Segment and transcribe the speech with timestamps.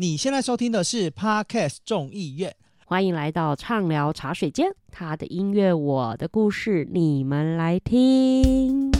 [0.00, 2.54] 你现在收听的是 Podcast 众议院，
[2.86, 8.92] 欢迎来到畅聊茶水间，他的音乐，我的故事，你们来听。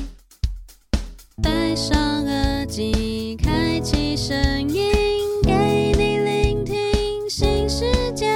[1.41, 4.37] 戴上耳机，开启声
[4.69, 4.91] 音。
[5.45, 8.27] 给你聆听新世界。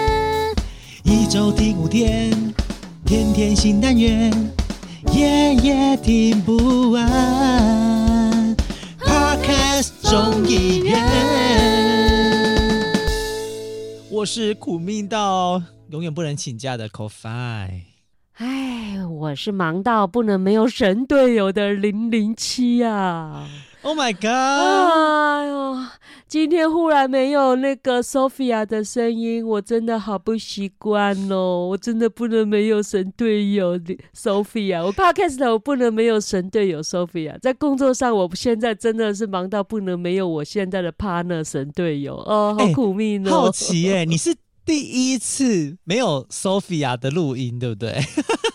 [1.02, 2.30] 一周听五天，
[3.04, 4.32] 天天新单元，
[5.12, 7.91] 夜夜听不完。
[14.22, 17.80] 我是苦命到永远不能请假的 CoFi。
[18.34, 23.44] 哎，我是忙到不能没有神队友的零零七呀。
[23.82, 24.26] Oh my god！
[24.26, 25.76] 哎呦，
[26.32, 31.68] 今天忽然没有那个 Sophia 的声音，我真的好不习惯哦。
[31.68, 33.78] 我真的不能没有神队友
[34.16, 37.38] Sophia，我 Podcast 我不能没有神队友 Sophia。
[37.42, 43.28] 在工作上，我现在真的是忙到不能没有我现在的 partner 神队友哦，好苦命哦。
[43.28, 44.80] 欸、好奇耶，你是第
[45.12, 47.90] 一次没有 Sophia 的录音，对不对？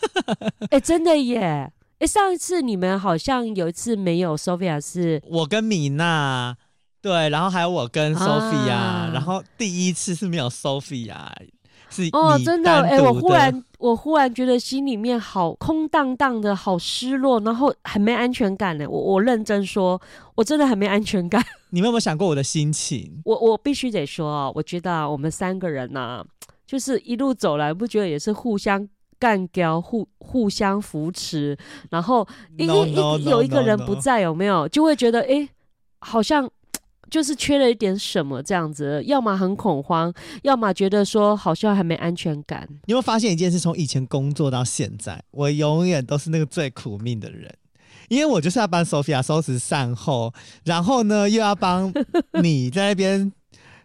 [0.72, 1.72] 哎、欸，真的耶。
[2.00, 6.56] 哎，上一次你们好像有一次没有 Sophia，是我跟米娜，
[7.08, 11.16] 对，然后还有我跟 Sophie 啊，然后第一次是没有 Sophia，
[11.90, 18.86] 是哦，真的，哎，我忽然我忽然觉得心里面好空荡荡的，好失落，然后很没安全感呢。
[18.90, 20.02] 我我认真说，
[20.36, 21.42] 我真的很没安全感。
[21.72, 23.22] 你们有没有想过我的心情？
[23.24, 26.26] 我我必须得说啊，我觉得我们三个人呢，啊，
[26.66, 28.86] 就是一路走来，不觉得也是互相。
[29.20, 31.58] 干掉，互互相扶持，
[31.90, 32.24] 然后
[32.56, 35.50] 一一 no, 有一个人不在，有没有就会觉得哎，
[36.02, 36.48] 好像
[37.10, 40.14] 就是缺了一点什么这样子，要么很恐慌，
[40.44, 42.68] 要么觉得说好像还没安全感。
[42.86, 43.60] 你有没有发现一件事？
[43.60, 47.54] 从以前工作到现在，我永远都是那个最苦命的人，
[48.10, 51.94] 因为我就是要帮 Sophia 收拾善后，然后呢又要帮
[52.42, 53.32] 你在那边。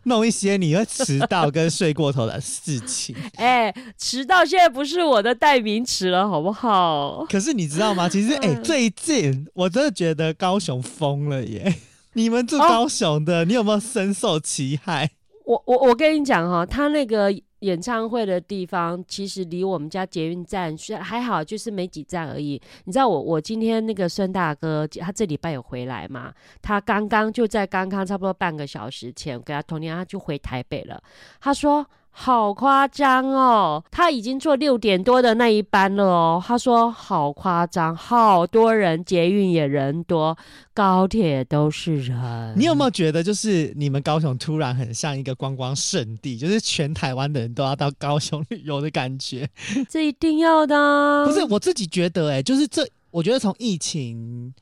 [0.05, 3.15] 弄一些你会迟到跟睡过头的事情。
[3.39, 7.25] 哎、欸，迟到现在不是我的代名词了，好不好？
[7.31, 8.09] 可是你知道吗？
[8.09, 11.73] 其实，哎、欸，最近我真的觉得高雄疯了耶！
[12.15, 15.11] 你们住高雄的，哦、你有没有深受其害？
[15.45, 17.33] 我我我跟你讲哈，他那个。
[17.63, 22.61] 演唱会的地方其实离我们家捷运站虽然还好，就是没几站而已。
[22.87, 26.33] 你知道我我今天那个孙大哥他这礼拜有回来嘛？
[26.61, 31.01] 他刚刚就在刚刚差不多半个小时前给他通电，他就回台北了。
[31.41, 31.87] 他说。
[32.15, 33.83] 好夸张哦！
[33.91, 36.45] 他已经坐六点多的那一班了哦。
[36.47, 40.37] 他说好夸张，好多人，捷运也人多，
[40.75, 42.55] 高铁都是人。
[42.55, 49.49] 你有没有觉得，就是你们高雄突然很像一个观光圣地，就是全台湾的人都要到高雄旅游的感觉？
[49.89, 51.25] 这一定要的。
[51.27, 54.53] 不是我自己觉得，哎，就是这，我觉得从疫情。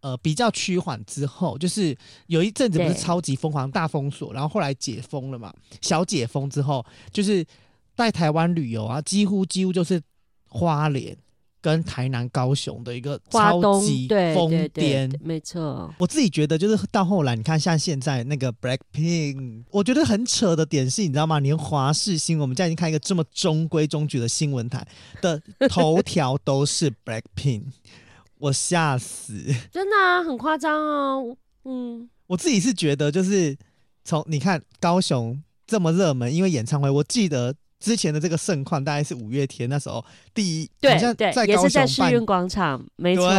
[0.00, 1.96] 呃，比较趋缓之后，就是
[2.28, 7.44] 有一阵子不是超级疯狂大封锁，然后后来解封了嘛，小解封之后，就是
[7.96, 10.00] 在台湾旅游啊，几乎几乎就是
[10.46, 11.16] 花莲
[11.60, 15.92] 跟台南、高雄的一个超级疯癫，没错。
[15.98, 21.40] 我自己觉得，就是到后来，你看像现在那个 Blackpink，我觉得很扯的点是，你知道吗？
[21.40, 24.86] 连华视新闻，我们现在已经看一个这么中规中矩的新闻台
[25.20, 27.64] 的头条都是 Blackpink。
[28.38, 29.32] 我吓死！
[29.72, 31.36] 真的啊，很夸张哦。
[31.64, 33.56] 嗯，我自己是觉得，就是
[34.04, 43.30] 从你看高雄这么热门，因为演唱会，我记得之前的这个盛况大概是五月天那时候第一，对，好像在高雄对，也是在世运广场，没错，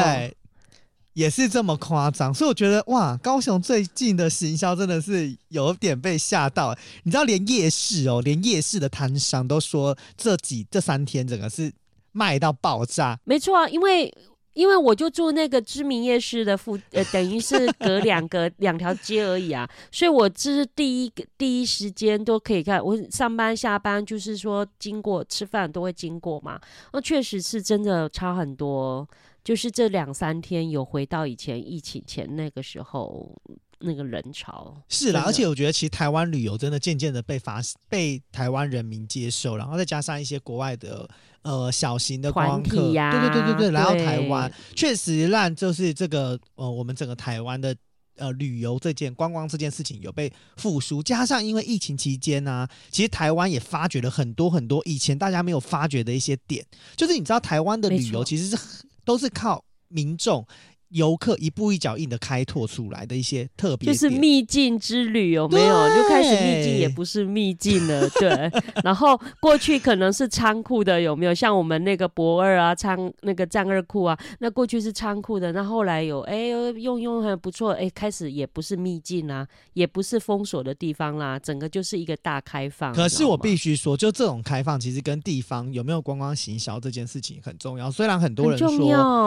[1.13, 2.33] 也是这么夸张。
[2.33, 6.77] 所以我觉得哇，高雄最近的行销真的是有点被吓到。
[7.03, 11.71] 你知道，连夜市哦，连夜市的摊商都说这几这三天整个是
[12.11, 13.19] 卖到爆炸。
[13.23, 14.13] 没错啊，因为。
[14.59, 22.83] 因为我就住那个知名夜市的附，呃，等于是隔两个两条街而已啊，所以我这是第一个第一时间都可以看。
[22.83, 26.59] 我上班下班就是说经过吃饭都会经过嘛，
[26.91, 29.07] 那确实是真的差很多，
[29.45, 33.33] 就是这两三天有回到以前疫情前那个时候
[33.79, 34.75] 那个人潮。
[34.87, 41.09] 是啦，而且我觉得其实台湾旅游真的渐渐的被发被台湾人民接受，然后再加上一些国外的。
[41.41, 47.73] 呃，小型的团体呀，对对对对对，来到台湾，确实让就是这个呃，我们整个台湾的
[48.17, 56.63] 呃旅游这件观光这件事情有被复苏，加上因为疫情期间呢、啊，其实台湾也发掘了很多很多以前大家没有发掘的一些点，
[56.97, 58.57] 就是你知道台湾的旅游其实是
[59.05, 60.45] 都是靠民众。
[60.89, 65.87] 游客一步一脚印的开拓出来的一些特别，就是秘境之旅有没有？
[65.95, 68.51] 就开始秘境也不是秘境了，对。
[68.83, 71.33] 然后过去可能是仓库的，有没有？
[71.33, 82.91] 像我们那个博二啊，仓那个战二库啊，那过去是仓库的，那后来有哎用用还不错，哎开始也不是秘境啊，也不是封锁的地方啦，整个就是一个大开放。
[82.95, 87.91] 可是我必须说，就这种开放，其实跟地方有没有观光行销这件事情很重要。
[87.91, 88.69] 虽然很多人说，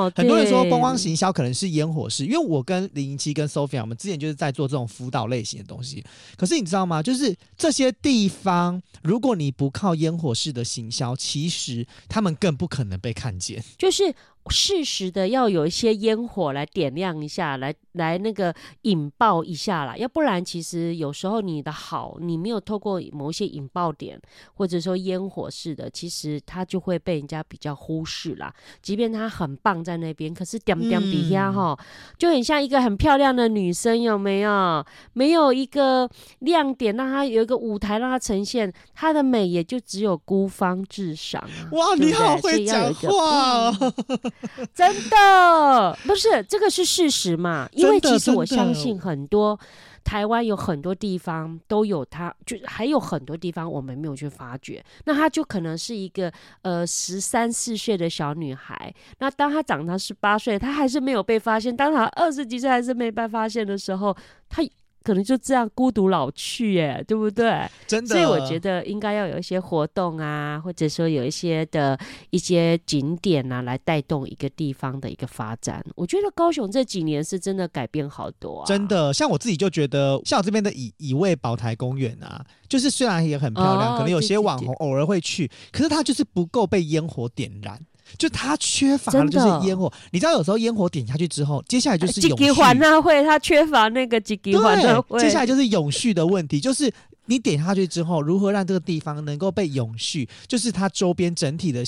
[0.05, 1.52] 很，很多人说观光行销可能。
[1.53, 6.05] 是烟火式，因为我跟零零七跟 Sophia，我们之前就是在做这种辅导类型的东西。
[6.37, 7.03] 可是你知道吗？
[7.03, 13.63] 就是这些地方，如果你不靠烟火式的行销，其实他们更不可能被看见。
[13.79, 14.15] 就是。
[14.51, 24.21] 适时的要有一些烟火来点亮一下，来来那个引爆一下啦，要不然其实有时候你的好，你没有透过某一些引爆点，
[24.55, 28.53] 或者说烟火式的，其实它就会被人家比较忽视啦。
[28.81, 31.79] 即便它很棒在那边，可是点点底下哈，
[32.19, 34.85] 就很像一个很漂亮的女生，有没有？
[35.13, 36.09] 没有一个
[36.41, 41.69] 亮点，让她有一个舞台让她呈现她的美，也就只有孤芳自赏啊。
[41.73, 43.95] 哇，对对，你好会讲话哦。
[44.75, 47.69] 真的不是这个是事实嘛？
[47.73, 49.59] 因为其实我相信很多
[50.03, 54.85] 台湾有很多地方都有它，就还有很多地方我们没有去发掘。
[55.05, 56.33] 那她就可能是一个
[56.63, 64.17] 呃十三四岁的小女孩，那当她长到十八岁，她还是没有被发现；当她二十几岁还是没被发现的时候，
[64.49, 64.63] 她。
[65.03, 67.69] 可能就这样孤独老去，耶，对不对？
[67.87, 71.99] 真的，所以我觉得应该要有一些活动啊，或者说有一些的
[72.31, 75.85] 一些景点啊，来带动一个地方的一个发展。
[75.95, 79.13] 我觉得高雄这几年是真的改变好多啊，真的。
[79.13, 87.79] 像我自己就觉得，像我这边的乙乙未宝台公园啊，就是虽然也很漂亮，哦，可能有些网红偶尔会去，可是它就是不够被烟火点燃。
[88.19, 92.53] 就它缺乏的就是烟火，你知道有时候烟火点下去之后，接下来就是永续。
[92.53, 96.93] 环那会它缺乏那个几几环会，接下来就是永续的问题，就是
[97.27, 101.83] 你点下去之后，如何让这个地方能够被永续，就是它周边整体的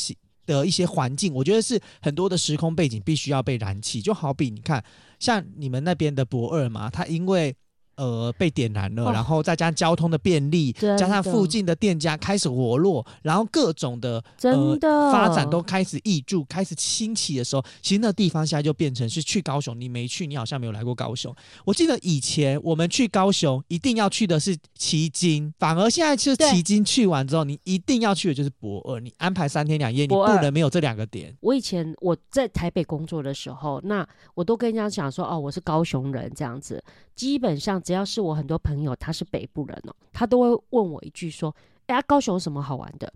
[0.47, 4.01] 的一些环境，我觉得是很多的时空背景必须要被燃起。
[4.01, 4.83] 就好比你看，
[5.19, 7.55] 像你们那边的博二嘛，它因为。
[7.97, 21.33] 呃，被点燃了，哦、然后再加上交通的便利，加上附近的店家开始活络，然后各种的真的、呃、发展都开始挹注、开始兴起的时候，其实那地方现在就变成是去高雄，你没去，你好像没有来过高雄。
[21.65, 31.33] 我记得以前我们去高雄一定要去的是旗津，反而现在是旗津去完之后，你一定要去的就是博二，你安排三天两夜，你不能没有这两个点。
[31.41, 34.05] 我以前我在台北工作的时候，那
[34.35, 36.83] 我都跟人家讲说，哦，我是高雄人这样子，
[37.15, 37.84] 基本上。
[37.85, 41.55] 只要是我很多朋友，他是北部人哦，他都会问我一句说
[41.87, 43.13] ：“哎呀，高雄有什么好玩的？”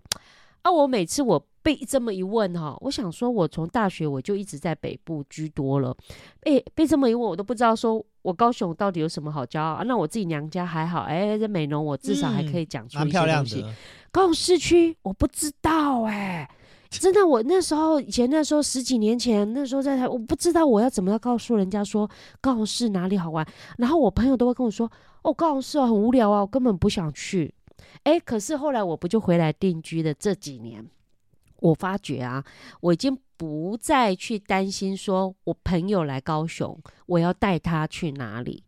[0.61, 5.95] 啊，我每次我被这么一问哈，我想说，我从大学我就一直在北部居多了，
[6.41, 9.83] 哎，被这么一问，我都不知道说我高雄到底有什么好骄傲啊？
[9.83, 13.63] 那我自己娘家还好，哎，这美浓我至少还可以讲出一些东西。
[13.65, 13.73] 嗯、
[14.11, 15.78] 高雄市区我不知道哎。
[16.89, 22.09] 真的，我那时候以前那时候十几年前那时候在台，我不知道我要怎么样告诉人家说
[22.41, 23.47] 高雄市哪里好玩，
[23.77, 24.91] 然后我朋友都会跟我说，
[25.21, 27.53] 哦，高雄市哦很无聊啊，我根本不想去。
[28.03, 30.85] 哎，可是后来我不就回来定居的这几年，
[31.59, 32.43] 我发觉啊，
[32.81, 38.63] 我已经不再去担心说我朋友来高雄，我要带他去哪里。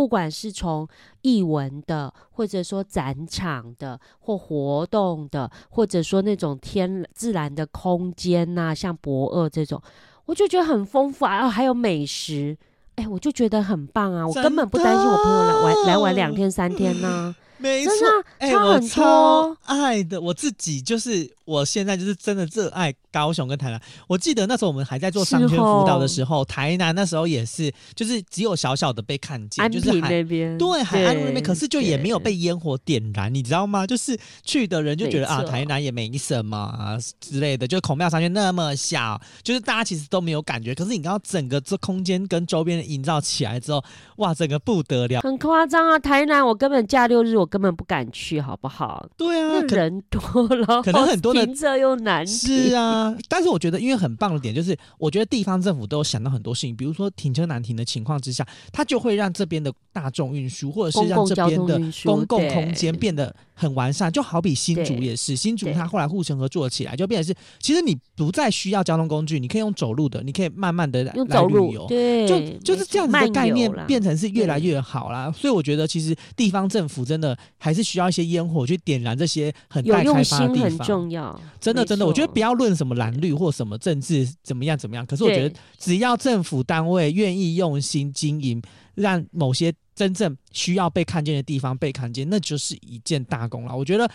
[0.00, 0.88] 不管是从
[1.20, 9.78] 艺文的，或者说展场的，或活动的，或者说那种天自然的空间呐、啊，像博二这种，
[10.24, 12.56] 我就觉得很丰富啊，还有美食，
[12.96, 17.36] 哎，我就觉得很棒啊，我根本不担心我朋友来玩来玩两天三天呢、 啊。
[17.60, 17.92] 没错，
[18.38, 23.80] 哎、欸，我超爱的，我自己就是，我现在就是真的热爱高雄跟台南。
[24.06, 33.86] 我记得那时候我们还在做商圈辅导的时候，台南那时候也是，就是只有小小的被看见，就是海那边，对，海岸路那边，可是就也没有被烟火点燃，你知道吗？
[33.86, 40.74] 就是去的人就觉得啊，台南也没什么啊之类的，就孔庙商圈那么小，就是大家其实都没有感觉。
[40.74, 43.84] 可是你刚刚整个这空间跟周边营造起来之后，
[44.16, 45.98] 哇，整个不得了，很夸张啊！
[45.98, 47.49] 台南我根本假六日我。
[47.50, 49.06] 根本不敢去，好不好？
[49.16, 50.20] 对啊，人多
[50.56, 52.26] 了，可能很多的停车又难。
[52.26, 64.10] 是啊，但是我觉得，因为很棒的点就是，我觉得地方政府都有想到很多事情，比如说停车难停的情况之下，它就会让这边的大众运输或者是让这边的公共空间变得很完善。
[64.10, 75.32] 就好比新竹也是，新竹它后来护城河做起来，就变成是，其实你不再需要交通工具，你可以用走路的，你可以慢慢的来旅游，对，就就是这样子的概念变成是越来越好啦。
[75.36, 81.40] 所以我觉得，其实地方政府真的还是需要一些烟火去点燃这些很待开发的地方，很重要。
[81.60, 88.60] 真的，真的，我觉得不要论什么蓝绿或什么政治怎么样怎么样，可是我觉得只要政府单位愿意用心经营，
[88.94, 93.76] 让某些真正需要被看见的地方被看见，那就是一件大功了。
[93.76, 94.10] 我觉得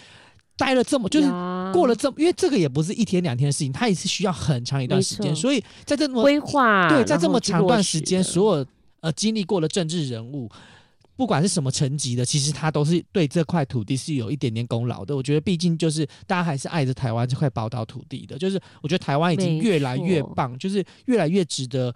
[0.58, 1.28] 待了这么，就是
[1.74, 5.36] 过了这么，因为这个也不是一天两天的事情，它也是需要很长一段时间。
[5.36, 8.66] 所以在这么规划，对，在这么长段时间，所有
[9.02, 10.50] 呃经历过的政治人物。
[11.16, 15.16] 不管是什么层级的，其实他都是对这块土地是有一点点功劳的。
[15.16, 18.38] 我觉得，毕竟就是大家还是爱着台湾这块宝岛土地的。
[18.38, 21.96] 就是我觉得台湾已经越来越棒，就是越来越值得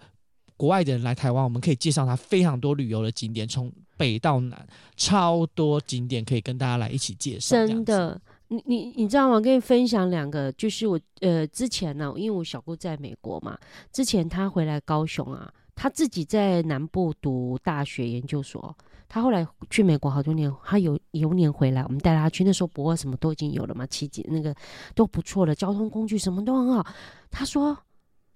[0.56, 1.44] 国外的人来台湾。
[1.44, 7.54] 我们可以介绍他非常多旅游的景点，从北到南，超多景点可以跟大家来一起介绍。
[7.66, 9.34] 真的，你你你知道吗？
[9.34, 13.58] 我跟你分享两个，就是我呃之前呢、啊，因为我小姑在美国嘛，
[13.92, 18.74] 之前她回来高雄啊，她自己在南部读大学研究所。
[19.12, 22.44] 他后来去美国好多年，他有有年回来，我们带他去。
[22.44, 24.54] 那时候博尔什么都已经有了嘛，奇迹那个
[24.94, 26.86] 都不错了，交通工具什么都很好。
[27.28, 27.76] 他说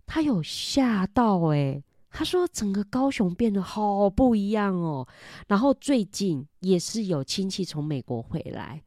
[0.05, 5.07] 他有吓到诶、他说整个高雄变得好不一样哦。
[5.47, 8.83] 然后最近也是有亲戚从美国回来，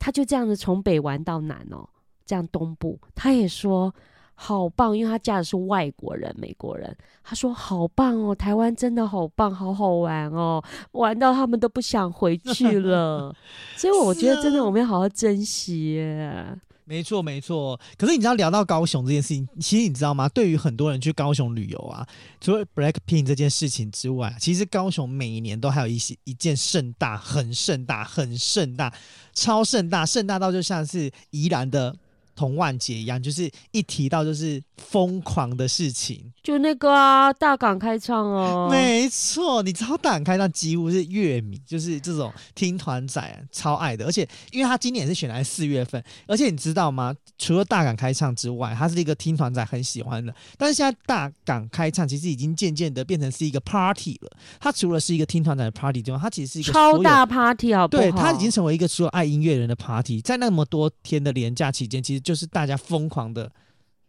[0.00, 1.88] 他就这样子从北玩到南哦，
[2.26, 3.94] 这样东部，他也说。
[4.34, 6.96] 好棒，因为他嫁的是外国人，美国人。
[7.22, 10.62] 他说好棒哦，台湾真的好棒，好好玩哦，
[10.92, 13.34] 玩到他们都不想回去了。
[13.76, 16.58] 所以我觉得真的我们要好好珍惜耶。
[16.84, 17.78] 没错，没错。
[17.96, 20.28] 可是你知道聊到高雄这件事情，其实你知道吗？
[20.28, 22.04] 对于很多人去高雄旅游啊，
[22.40, 28.92] 除了 Blackpink 这件事情之外，其实高雄每一年都还有一些一件盛大、很盛大、很盛大、
[29.32, 31.94] 超盛大、盛大到就像是宜兰的。
[32.34, 47.14] 同万杰一样，就是一提到就是疯狂的事情，就那个啊，大港开唱哦，没错，你知道大港开唱几乎是乐迷，就是这种听团仔、啊、超爱的，而且因为他今年也是选在四月份，而且你知道吗？
[47.38, 58.02] 除了大港开唱之外，他是一个听团仔很喜欢的，但是现在大港开唱其实已经渐渐的变成是一个 party 了，它除了是一个听团仔的 party 之外，它其实是一个超大 party 好不好？
[58.02, 62.21] 对，它已经成为一个所有爱音乐人的 party，在那么多天的连假期间，其实。
[62.22, 63.50] 就是大家疯狂的、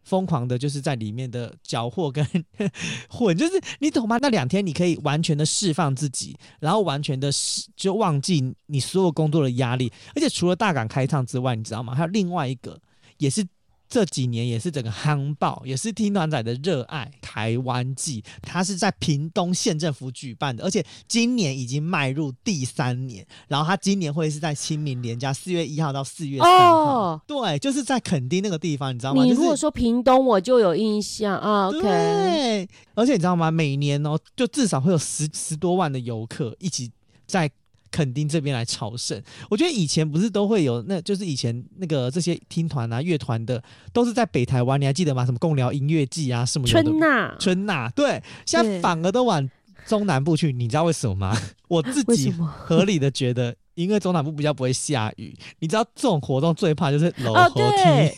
[0.03, 2.25] 疯狂的，就是在里面的搅和跟
[3.09, 4.17] 混，就是你懂吗？
[4.21, 7.29] 那两天你可以完全的释放自己，然后完全的
[7.75, 11.93] 就忘记你所有工作的压力，而且除了大港开唱之外，你知道吗？
[11.93, 12.79] 还有另外一个
[13.17, 13.45] 也是。
[13.93, 17.11] 这几年也是整个夯爆，也是听团仔的热爱。
[17.21, 23.23] 台湾季，它是在屏东县政府举办的，而且今年已经迈入第三年。
[23.47, 29.23] 然后它今年会是在清明连假四月一号到四月三号，哦，对，就是在垦丁那个地方，你知道吗？
[29.23, 31.69] 你如果说屏东，我就有印象啊。
[31.69, 33.51] 对，okay，而且你知道吗？
[33.51, 36.91] 每年哦，就至少会有十十多万的游客一起
[37.27, 37.47] 在。
[37.93, 39.21] 垦丁这边来朝圣，
[39.51, 43.61] 我觉得以前不是都会有，那就是以前那个这些听团啊、乐团的，
[43.93, 45.23] 都是在北台湾，你还记得吗？
[45.23, 49.47] 什么共寮音乐季啊，什么春娜春娜，对，现在反而都往
[49.85, 51.37] 中南部去，你知道为什么吗？
[51.69, 58.11] 我自己合理的觉得，因为中南部比较不会下雨，你知道这种活动最怕就是落雨天。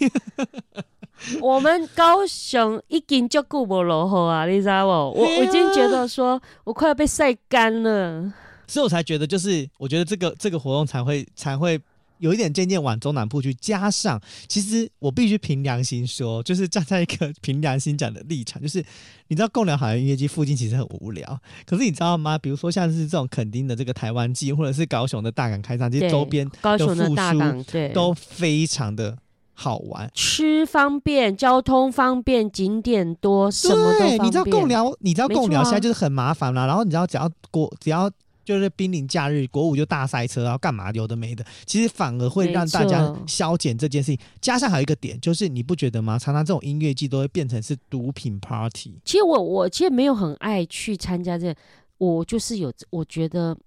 [1.42, 5.20] 我们高雄已经就顾不落后啊，你知道不？
[5.20, 8.32] 我我已经觉得说我快要被晒干了。
[8.68, 11.80] 所以我才觉得，就是我觉得这个这个活动才会才会
[12.20, 13.54] 有一点渐渐往中南部去。
[13.56, 18.84] 加上，其实我必须凭良心说，就是站在一个凭良心讲的立场，就是
[19.28, 22.38] 你知道贡寮海洋音乐季附近其实很无聊，可是你知道吗？
[22.38, 29.18] 比如说像是这种垦丁的这个台湾季，或者是高雄的大港开唱，其实周边高雄的大港对都非常的
[29.54, 34.24] 好玩，吃方便，交通方便，景点多，什么都方便。
[34.24, 36.68] 你知道贡寮，你知道贡寮现在就是很麻烦啦、啊。
[36.68, 38.10] 然后你知道只要过只要。
[38.46, 44.20] 就是濒临假日，国五就大塞车，然后干嘛有的没的，其实反而会让大家消减这件事情。
[44.40, 46.20] 加上还有一个点，就是你不觉得吗？
[46.20, 48.94] 常常这种音乐季都会变成是毒品 party。
[49.04, 51.56] 其实我我其实没有很爱去参加这个，
[51.98, 53.58] 我就是有，我觉得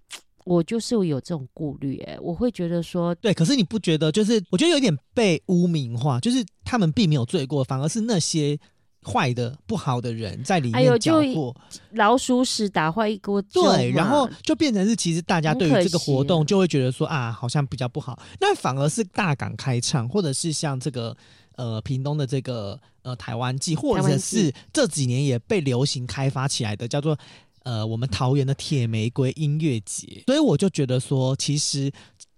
[0.45, 4.13] 我就是有这种顾虑，哎，我会觉得说，对，可是你不觉得？
[4.13, 8.59] 就是我觉得有点被污名化，就是他们并没有罪过，反而是那些。
[9.05, 11.55] 坏的、不好的人在里面搅和，
[11.93, 13.63] 老鼠屎打坏一锅粥。
[13.63, 18.21] 对，然后就变成是，其实大家对于这个活动就会觉得说啊，好像比较不好。
[18.41, 21.17] 那反而是大港开唱，或者是像这个
[21.57, 27.17] 呃屏东的这个呃台湾季，或者是这几年也被流行开发起来的叫做
[27.63, 30.23] 呃我们桃园的铁玫瑰音乐节。
[30.27, 31.91] 所以我就觉得说，其实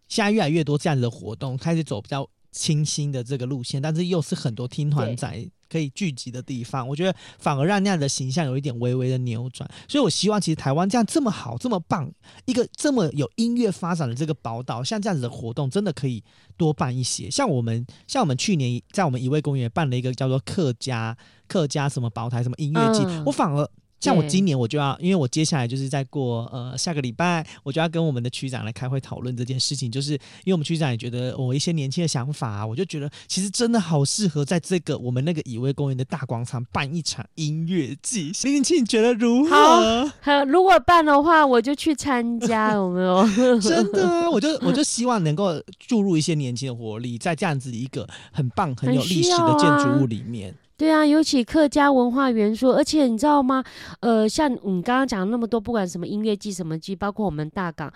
[0.09, 5.51] 现在越来越多这样子的活动开始走比较清新的这个路线，但是又是很多听团仔。
[5.71, 9.69] 可以聚集的地方，我觉得反而让那样的形象有一点微微的扭转。
[9.89, 12.11] 所以我希望，其实台湾这样这么好、这么棒，
[12.45, 16.23] 一个这么有音乐发展的这个宝岛，像这样子的活动，真的可以
[16.57, 17.31] 多办一些。
[17.31, 23.71] 像我们，像我们去年在我们一位公园办了一个叫做客家客家什么宝台什么音乐季，嗯、我反而。
[24.01, 38.33] 像我今年我就要，因为我接下来就是在过呃下个礼拜，我就要跟我们的区长来开会讨论这件事情，就是因为我们区长也觉得我一些年轻的想法啊，我就觉得其实真的好适合在这个我们那个乙未公园的大广场办一场音乐季。
[38.43, 39.51] 林林清你觉得如何？
[39.51, 43.29] 好，好，如果办的话，我就去参加，有没有？
[43.61, 50.55] 真的啊，我就我就希望能够注入一些年轻的活力，在这样子一个很棒很有历史的建筑物里面。
[50.81, 53.63] 对啊，尤其客家文化元素，而且你知道吗？
[54.01, 57.93] 呃，像你刚刚讲那么多，不管什么音乐季、什么季，包括我们大港，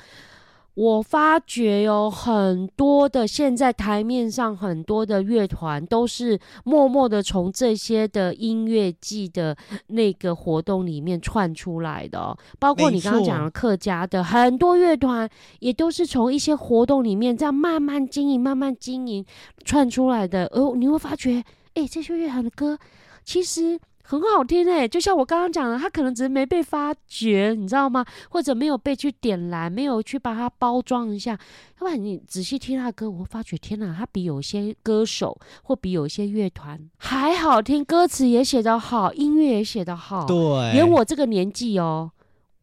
[0.74, 15.26] 我发觉有很多的现在台面上很多的乐团都是默默的从这些的音乐季的那个活动里面窜出来的哦，包括你刚刚讲的客家的很多乐团，
[15.60, 19.24] 也都是从一些活动里面这样慢慢经营、慢慢经营
[19.64, 20.44] 窜出来的。
[20.52, 21.42] 哦，你会发觉。
[21.74, 22.78] 哎、欸，这些乐团的歌
[23.24, 28.04] 其实很好听哎，就像我刚刚讲的，他可能只是没被发掘，你知道吗？
[28.28, 31.32] 或者没有被去点燃，没有去把它包装一下。
[31.32, 40.26] 要不然你仔细听他的歌，我会发觉天哪，他比有些歌手或比有些乐团还好听，歌词也写得好，音乐也写得好。
[40.26, 42.10] 对，连我这个年纪哦，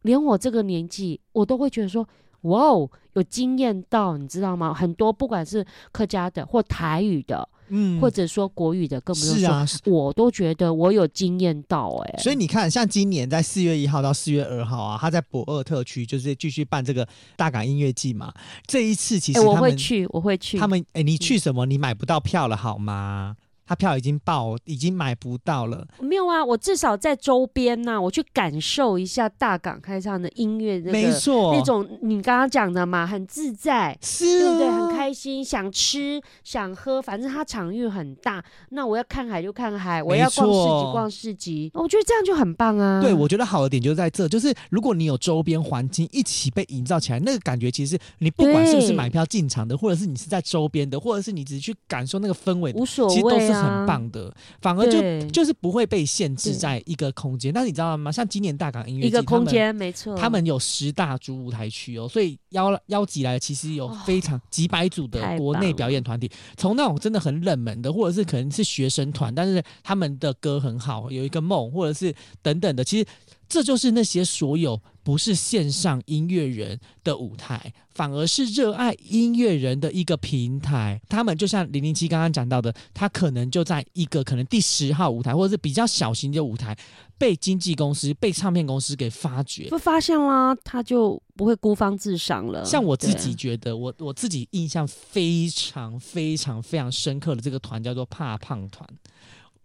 [0.02, 2.08] 连我这个年纪，我都会觉得说，
[2.42, 4.72] 哇哦，有惊艳到，你知道吗？
[4.72, 7.48] 很多不管是客家的或台语的。
[7.74, 12.22] 嗯，或者说国语的，更不用说，是啊，我都觉得我有惊艳到哎、欸。
[12.22, 18.32] 所以你看，像今年在四月一号到四月二号啊，他在博尔特区就是继续办这个大港音乐季嘛。
[18.66, 20.58] 这一次其实、欸、我会去，我会去。
[20.58, 21.64] 他们哎、欸，你去什么？
[21.64, 23.36] 你买不到票了好吗？
[23.72, 25.86] 他票已经爆，已经买不到了。
[25.98, 34.70] 没有啊，我至少在周边呐、啊，我去感受一下大港开唱的音乐、那个，没错，那种你刚刚讲的嘛，很自在，是、啊，对不对？
[34.70, 38.44] 很开心，想吃想喝，反正它场域很大。
[38.68, 43.00] 那我要看海就看海，我要逛市集逛市集，我觉得这样就很棒啊。
[43.00, 53.61] 对，我觉得好的点就在这，就是如果你有周边环境一起被营造起来，那个感觉其实你不管是不是买票进场的，或者是你是在周边的，或者是你只是去感受那个氛围，无所谓、啊，其实都是。
[53.62, 57.52] 很棒的，反而就就是不会被限制在一个空间。
[57.52, 58.10] 但是你知道吗？
[58.10, 73.06] 像今年大港音乐节，一个空间没错，他们有十大主舞台区哦，所以邀邀集来的其实有非常几百组的国内表演团体，从那种真的很冷门的，或者是可能是学生团，但是他们的歌很好，有一个梦，或者是等等的，其实。
[73.48, 81.00] 这就是那些所有不是线上音乐人的舞台，反而是热爱音乐人的一个平台。
[81.08, 86.76] 他们就像零零七刚刚讲到的，他可能就在一个可能第十号舞台，或者是比较小型的舞台，
[87.18, 92.64] 被经纪公司、被唱片公司给发掘，不发现啦，他就不会孤芳自赏了。
[92.64, 98.88] 像我自己觉得，我我自己印象非常非常非常深刻的这个团叫做怕胖团，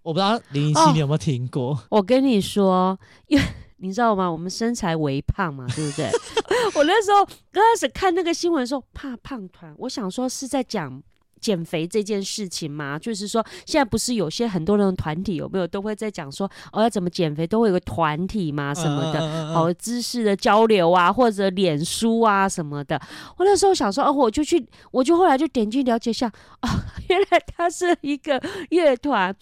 [0.01, 1.79] 我不知道零零七你有没有听过？
[1.89, 3.43] 我跟你说，因为。
[3.77, 4.29] 你知道吗？
[4.29, 6.09] 我们身材微胖嘛，对不对？
[6.75, 11.01] 我那时候刚开始看那个新闻的时候，怕胖团，我想说是在讲
[11.39, 22.99] 减肥这件事情嘛，就是说现在不是有些很多人的团体有没有都会在讲说哦要怎么减肥，都会有个团体嘛什么的，好知识的交流啊，或者脸书啊什么的。
[23.37, 26.27] 我那时候想说哦，我就去，我就后来就点进了解一下，
[26.63, 26.67] 哦，
[27.07, 29.33] 原来他是一个乐团，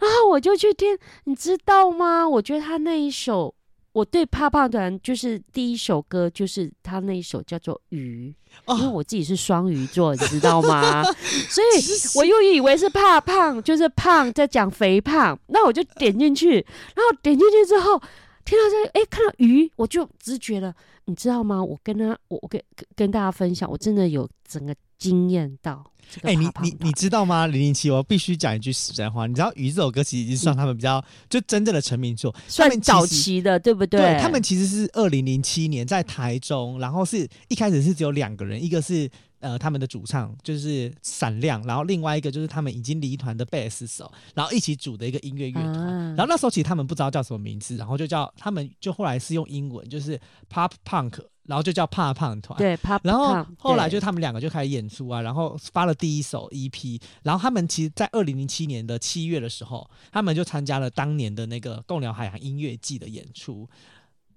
[0.00, 2.28] 然后我就去听，你知道吗？
[2.28, 3.54] 我觉得他那一首。
[3.94, 8.34] 我对怕胖团就是第一首歌，就是他那一首叫做《鱼》，
[8.76, 11.04] 因为我自己是双鱼座，你知道吗？
[11.48, 16.54] 所以我又以为是怕胖，就是胖在讲肥胖，那我就点进去，
[16.96, 17.96] 然后点进去之后
[18.44, 21.62] 听到这个，哎，看到鱼，我就直觉了，你知道吗？
[21.62, 22.60] 我跟他，我我跟
[22.96, 25.84] 跟大家分享，我真的有整个惊艳到。
[26.22, 27.46] 哎、欸，你你你知道吗？
[27.46, 29.26] 零零七，我必须讲一句实在话。
[29.26, 34.00] 你知道《鱼》这首歌其实已经算他们比较、嗯、就真正的成名作，算早期的，对不对？
[34.00, 45.74] 对，他们其实是二零零七年在台中，然后是一开始是只有两个人，一个是呃他们的主唱就是闪亮，然后另外一个就是他们已经离团的贝斯手，然后一起组的一个音乐乐团。
[45.74, 50.18] 啊、然后那时候其实他们不知道叫什么名字，然后就叫他们就后来是用英文就是
[50.52, 51.20] pop punk。
[51.46, 53.00] 然后就叫怕胖团，对，怕胖。
[53.04, 57.00] 然后后来就他们两个就开始演出啊，然后发了第一首 EP。
[57.22, 63.68] 然后他们其实，在二零零七年的七月的时候，他们就参加了当年的那个共聊海洋音乐季的演出。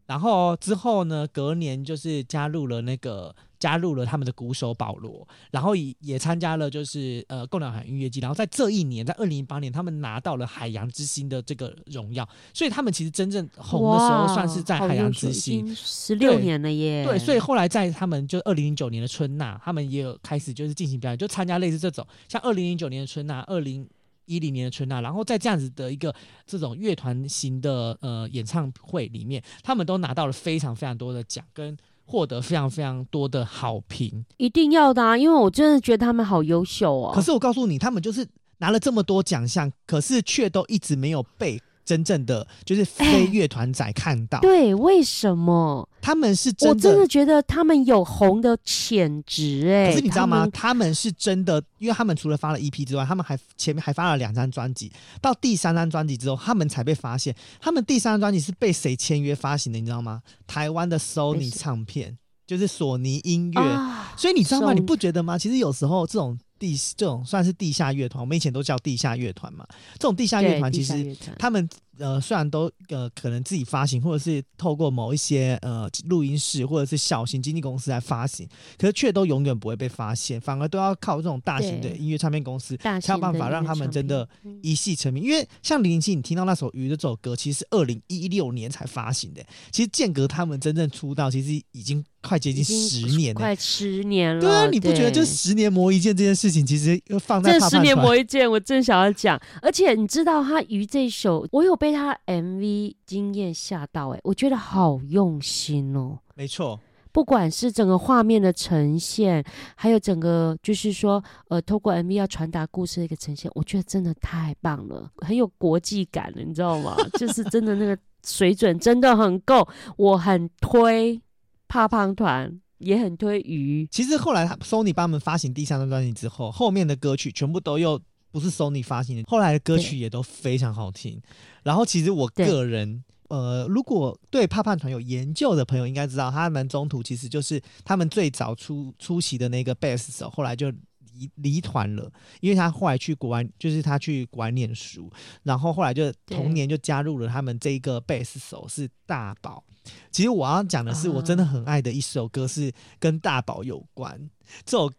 [0.05, 3.35] 然后之后呢，隔年就是加入了那个。
[3.59, 17.03] 加入了他们的鼓手保罗，然后也也参加了就是呃共鸟海音乐季，然后在这一年，在二零零八年，他们拿到了海洋之星的这个荣耀，所以他们其实真正红的时候，算是在海洋之星十六年了耶。
[17.05, 23.87] 对，所以后来在他们就二零零九年的春呐，他们也有开始就是进行表演，就参加类似这种像二零零九年的春呐，二零
[24.25, 26.13] 一零年的春呐，然后在这样子的一个
[26.45, 31.75] 这种乐团型的呃演唱会里面，他们都拿到了非常非常多的奖跟。
[32.07, 35.17] 获得非常非常多的好评，一定要的啊！
[35.17, 37.11] 因为我真的觉得他们好优秀哦。
[37.13, 38.25] 可是我告诉你，他们就是
[38.59, 41.61] 拿了这么多奖项，可是却都一直没有被。
[41.88, 46.76] 真正的就是非乐团仔看到，对，为什么他们是真的？
[46.76, 49.89] 我真的觉得他们有红的潜质哎。
[49.89, 50.39] 可是你知道吗？
[50.39, 54.91] 他们，他们是真的，因为他们除了发了 EP 之外，他们还前面还发了两张专辑。
[55.21, 57.34] 到第三张专辑之后，他们才被发现。
[57.62, 59.80] 他们第三张专辑是被谁签约发行的？
[59.80, 60.21] 你知道吗？
[60.45, 63.62] 台湾的 Sony 唱片，就是索尼音乐。
[63.62, 64.73] 啊、所以你知道吗？
[64.73, 65.38] 你不觉得吗？
[65.38, 66.38] 其实有时候这种。
[66.59, 69.65] 地这种算是地下乐团，我们以前都叫地下乐团嘛。
[69.93, 71.67] 这种地下乐团其实他们
[71.97, 84.27] 呃虽然都呃可能自己发行，或者是透过某一些呃录音室或者是小型经纪公司来发行，可是却都永远不会被发现，反而都要靠这种大型的音乐唱片公司才有办法让他们真的
[84.61, 85.23] 一夕成名。
[85.23, 92.03] 因为像零零七，你听到那首《鱼》的这首歌，其实是二零一六年才发行的，其实间隔他们真正出道，其实已经。
[92.19, 94.41] 快接近十年了，快十年了。
[94.41, 99.39] 对啊，你不觉得就十年磨一剑这件事情，其实放在这十年磨一剑，我正想要讲。
[99.62, 106.19] 而且你知道他鱼这首，我有被他 MV 惊艳吓到，哎，我觉得好用心哦。
[106.36, 106.79] 没错，
[107.12, 109.43] 不管是整个画面的呈现，
[109.75, 116.95] 还有整个就是说，呃，透过 MV 要传达故事的一个呈现，我觉得真的太棒了，很有国际感了，你知道吗？
[117.19, 121.21] 就是真的那个水准真的很够，我很推。
[121.69, 123.87] 怕胖团也很推鱼。
[123.91, 127.99] 其实后来他 Sony 帮他们发行第三张专辑之后，后面的歌曲全部都又
[128.31, 131.21] 不是 Sony 发行的，后来的歌曲也都非常好听。
[131.63, 140.71] 然后其实我个人，呃，如果对怕胖团有研究的朋友应该知道，他们中途其实就是他们最早出出席的那个贝斯手，后来就。
[141.17, 145.12] 离离团了，因为他后来去国外，就是他去国外念书，
[145.43, 149.63] 然后后来就同年就加入了他们这一个贝斯手是大宝。
[150.12, 154.30] 其实我要讲的是，我真的很爱的一首歌是跟大宝有关。
[154.65, 154.91] 这首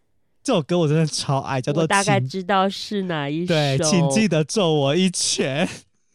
[0.42, 3.48] 这首歌我真的超爱，叫做大概知道是哪一首。
[3.48, 5.68] 对，请记得揍我一拳。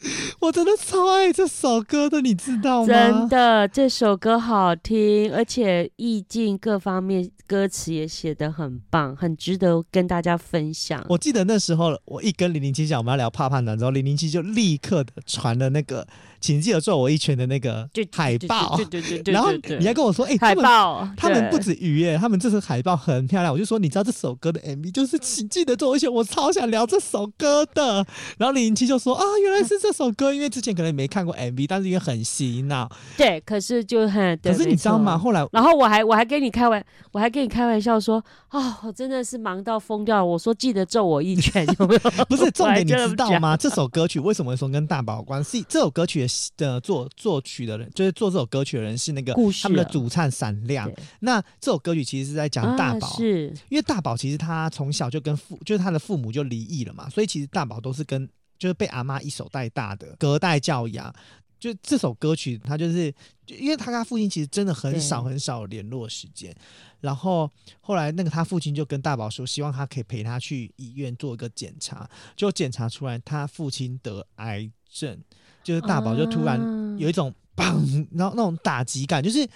[0.41, 2.87] 我真的超爱这首歌的，你知道吗？
[2.87, 11.05] 真的，这首歌好听，而且意境各方面歌词也写得很棒，很值得跟大家分享。
[11.09, 16.07] 我记得那时候我一跟零零七讲我们要聊怕怕男之后，零零七就立刻的传了那个。
[16.43, 23.53] 请记得揍我一拳的那个海报，对对对对，然后你还跟我说，哎，海报，他们不止鱼耶，他们这次海报很漂亮。
[23.53, 28.05] 我就说，你知道这首歌的 MV 就是请记得揍我一拳，我超想聊这首歌的。
[28.37, 32.91] 然后零零七就说啊，原来是这首歌，因为之前可能没看过 MV，但是因为很洗脑。
[33.15, 35.17] 对，可是就很，可是你知道吗？
[35.17, 40.25] 后来，然后我还我还跟你开玩，我还跟你开玩笑说，啊，我真的是忙到疯掉了。
[40.25, 41.99] 我说记得揍我一拳，有没有？
[42.27, 43.55] 不是重点，你知道吗？
[43.57, 45.65] 这首歌曲为什么说跟大宝有关系？
[45.69, 46.27] 这首歌曲
[46.57, 46.83] 的。
[46.83, 50.91] 作作曲的人，就是做这首歌曲的人是那个故事他们的主唱闪亮。
[51.21, 58.27] 那这首歌曲其实是在讲大宝，是因为大宝其实他从小就跟父，就是他的父母就离异了嘛，所以其实大宝都是跟
[58.59, 61.15] 就是被阿妈一手带大的，隔代教养。
[61.57, 63.09] 就这首歌曲，他就是
[63.45, 66.53] 就因为他跟他父亲其实真的很少很少联络时间，
[66.99, 75.17] 然后后来那个他父亲就跟大宝说，希望他可以陪他去医院做一个检查，就检查出来他父亲得癌症。
[75.63, 76.59] 就是大宝就突然
[76.97, 79.47] 有一种砰，然后那种打击感，就是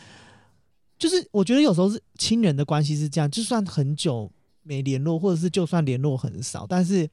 [0.98, 4.32] 就是我觉得有时候是亲人的关系是这样，就算很久
[4.64, 7.10] 没联络，或者是就算联络很少，但是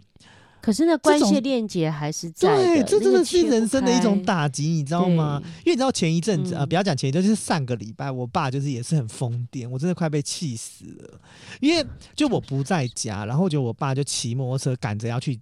[0.60, 2.56] 可是那关系链接还是在。
[2.56, 5.38] 对，这真的是人生的一种打击，你知道吗？
[5.58, 11.20] 因为你知道前一阵子啊，不要讲前一阵，就是上个礼拜，我爸就是也是很疯癫，我真的快被气死了。
[11.60, 11.84] 因为
[12.16, 15.38] 就我不在家，然后就我爸就骑摩托车赶着要去。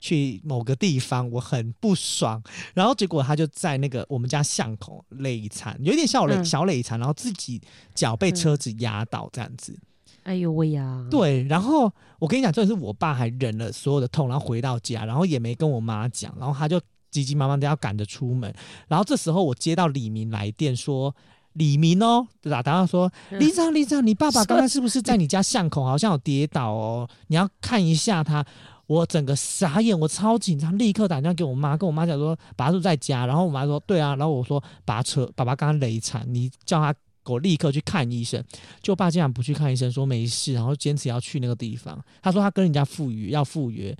[0.00, 2.42] 去某个地方，我很不爽，
[2.74, 7.60] 然后结果他就在那个我们家巷口累残，有点小累小累残，然后自己
[7.94, 9.76] 脚被车子压到这样子，
[10.22, 11.04] 哎呦喂呀！
[11.10, 16.80] 对，然后我跟你讲，真的是我爸还忍了所有的痛，然后回到家，然后也没跟我妈讲，然后他就
[17.10, 18.54] 急急忙忙的要赶着出门。
[18.86, 21.14] 然后这时候我接到李明来电说
[21.54, 27.08] ：“李明哦，打电话说，李长李长，你爸爸刚刚是不是在你家巷口好像有跌倒哦？
[27.26, 28.46] 你要看一下他。”
[28.88, 33.26] 我整个傻眼，我超紧张，立刻打电话给我妈，跟我妈讲说，爸爸是在家？
[33.26, 34.16] 然后我妈说，对啊。
[34.16, 38.42] 然后我说，爸车，爸爸刚刚雷惨，你叫他给我立刻去看医生。
[38.82, 42.02] 就爸竟然不去看医生，说没事，然后坚持要去那个地方。
[42.22, 43.94] 他说他跟人家赴约，要赴约。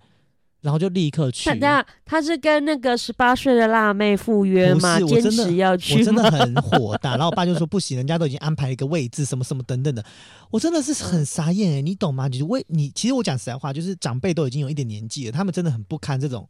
[0.61, 1.53] 然后就立刻去。
[1.59, 4.99] 那他是跟那个十八岁的辣妹赴约吗？
[5.01, 7.13] 坚持要去，我真的很火大。
[7.17, 10.05] 然后我爸就说不行，人家都已经安排一个位置，什么什么等等的。
[10.51, 12.29] 我真的是很傻眼哎，你懂吗？
[12.29, 16.49] 就是为你，其实我讲实在话，就是长辈都已经有一点年纪了，他们真的很不堪这种。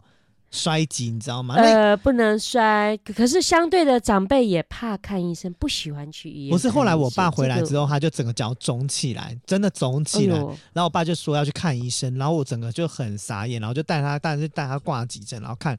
[0.50, 1.54] 摔挤，你知道吗？
[1.56, 2.96] 呃，不能摔。
[2.98, 6.50] 可是相对的，长辈也怕看医生，不喜欢去医院。
[6.50, 10.36] 不是，后来我爸回来之后，他就整个脚肿起来，真的肿起来。
[10.72, 15.78] 然后我爸就说要去看医生，然后我整个就很傻眼，然后就带他，但是带他挂急诊，然后看，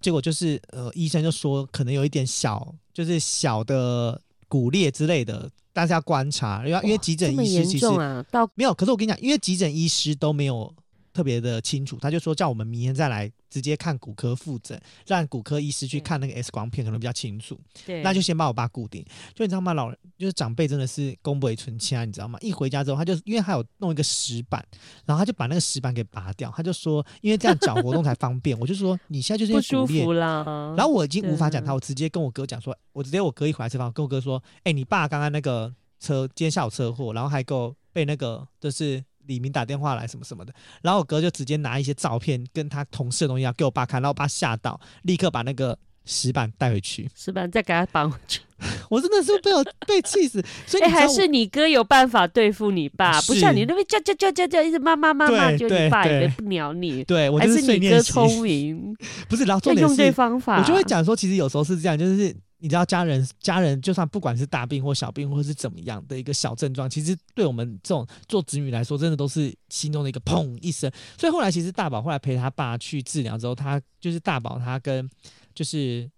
[0.00, 8.74] 结果就是呃，医生就说可能有一点小，就是小的骨裂之类的，但是要观察，因为因为急诊医师其实、啊、到没有。
[8.74, 10.70] 可是我跟你讲，因为急诊医师都没有。
[11.12, 17.58] 特别的清楚，他就说叫我们明天再来直接看骨科复诊，让骨科医师去看那个 X 光片，可能比较清楚。
[17.84, 19.04] 对，那就先把我爸固定。
[19.34, 19.74] 就你知道吗？
[19.74, 22.38] 老人就是长辈，真的是公不为存亲，你知道吗？
[22.40, 24.64] 一回家之后，他就因为他有弄一个石板，
[25.04, 26.52] 然后他就把那个石板给拔掉。
[26.56, 28.56] 他就说，因为这样脚活动才方便。
[28.60, 30.42] 我就说你现在就是不舒服啦。
[30.76, 39.04] 然后我已经无法讲他，我直接跟我哥讲说，我直接我哥一回来吃饭，跟我哥说，哎、欸，你爸刚刚那个车今天下午车祸，然后还够被那个就是。
[39.26, 48.40] 李明打电话来什么什么的，然后我哥就直接拿一些照片跟他同事的东西要给我爸看，然后我爸吓到，立刻把那个石板带回去，石板再给他绑回去。
[48.88, 57.02] 我真的是被我被气死， 所以、欸、还是你哥有办法对付你爸，不像你那边叫叫叫叫叫一直骂骂骂骂，就你爸也不鸟你。
[57.04, 58.96] 对，我就是你哥聪明，
[59.28, 62.34] 不是，然后重点是用对方法，我就会讲说，其实有时候是这样，就是。
[62.62, 70.88] 你知道家人，家人就算不管是大病或小病，或是怎么样的一个小症状，其实对我们这种做子女来说，真的都是心中的一个砰一声。
[71.18, 75.10] 所以后来其实大宝后来陪他爸去治疗之后，他就是大宝，他跟
[75.52, 76.08] 就是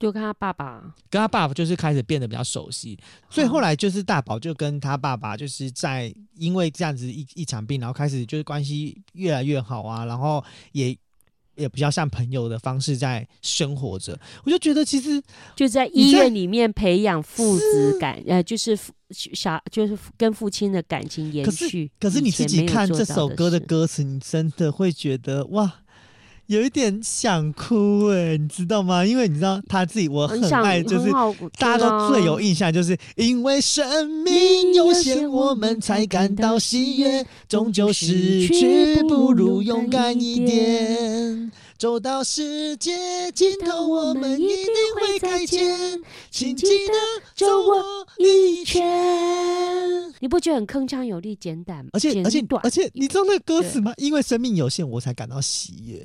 [0.00, 2.98] 就跟他爸爸，跟他爸爸就是开始变得比较熟悉。
[3.28, 10.98] 所以后来就是大宝就跟他爸爸就是在因为这样子一一场病，然后开始就是关系越来越好啊，然后也。
[11.60, 15.22] 也比较像朋友的方式在生活着，我就觉得其实
[15.54, 18.78] 就在医院里面培养父子感，呃，就是
[19.10, 21.90] 小就是跟父亲的感情延续。
[22.00, 25.72] 可是，可是你自己看这首歌的歌词，你真的会觉得哇，
[26.50, 29.06] 有一点想哭哎、欸，你知道吗？
[29.06, 31.08] 因为你知道他自己，我很爱，就是
[31.56, 41.52] 大家都最有印象，就是因为生命有限，我们才感到喜悦，终究失去不如勇敢一点。
[41.78, 46.02] 走到世界尽头，我们一定会再见。
[46.32, 46.92] 请记得
[47.36, 48.82] 走我一圈。
[50.18, 51.90] 你不觉得很铿锵有力、简短吗？
[51.92, 53.94] 而且而且而且，你知道那个歌词吗？
[53.98, 56.04] 因为生命有限，我才感到喜悦。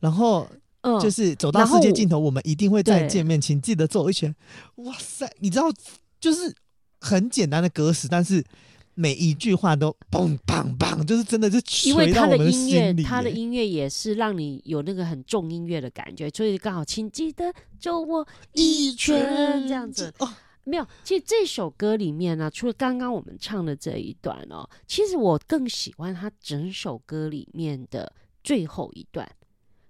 [0.00, 0.48] 然后，
[0.82, 3.40] 嗯，就是走到世界尽头，我们一定会再见面。
[3.40, 4.34] 请记得走一圈。
[4.76, 5.64] 哇塞，你知道，
[6.20, 6.54] 就是
[7.00, 8.44] 很简单的歌词，但是。
[9.00, 11.62] 每一句话都砰砰砰，就是真的是。
[11.88, 17.44] 因为他的音乐，他的音乐也是让你有那个很重音乐的感觉，所以刚好，请记得
[17.78, 19.24] 走我一圈
[19.68, 20.12] 这样子。
[20.18, 20.28] 哦，
[20.64, 29.30] 没有，其实这首歌里面呢、啊，除了刚刚我们唱的这一段哦，其实我更喜欢他整首歌里面的最后一段，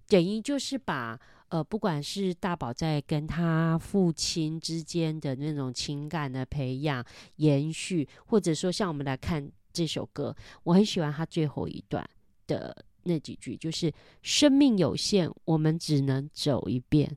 [0.09, 1.21] 等于就是把。
[1.51, 7.03] 呃，不管是大宝在跟他父亲之间的那种情感的培养、
[7.37, 12.07] 延续，或者说像我们来看这首歌，我很喜欢他最后一段
[12.47, 13.91] 的那几句，就是
[14.21, 17.17] “生命有限，我们只能走一遍。”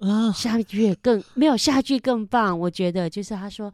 [0.00, 3.72] 啊，下一句更没有，下一句更棒，我觉得就是他说：“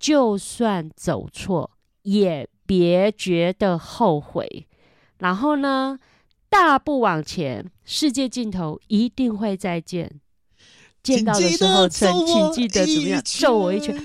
[0.00, 1.70] 就算走错，
[2.02, 4.66] 也别觉得后悔。”
[5.18, 5.96] 然后呢？
[6.48, 10.20] 大步往前，世界尽头一定会再见。
[11.02, 13.22] 见到的时候，请请记得怎么样？
[13.24, 13.96] 揍我一拳。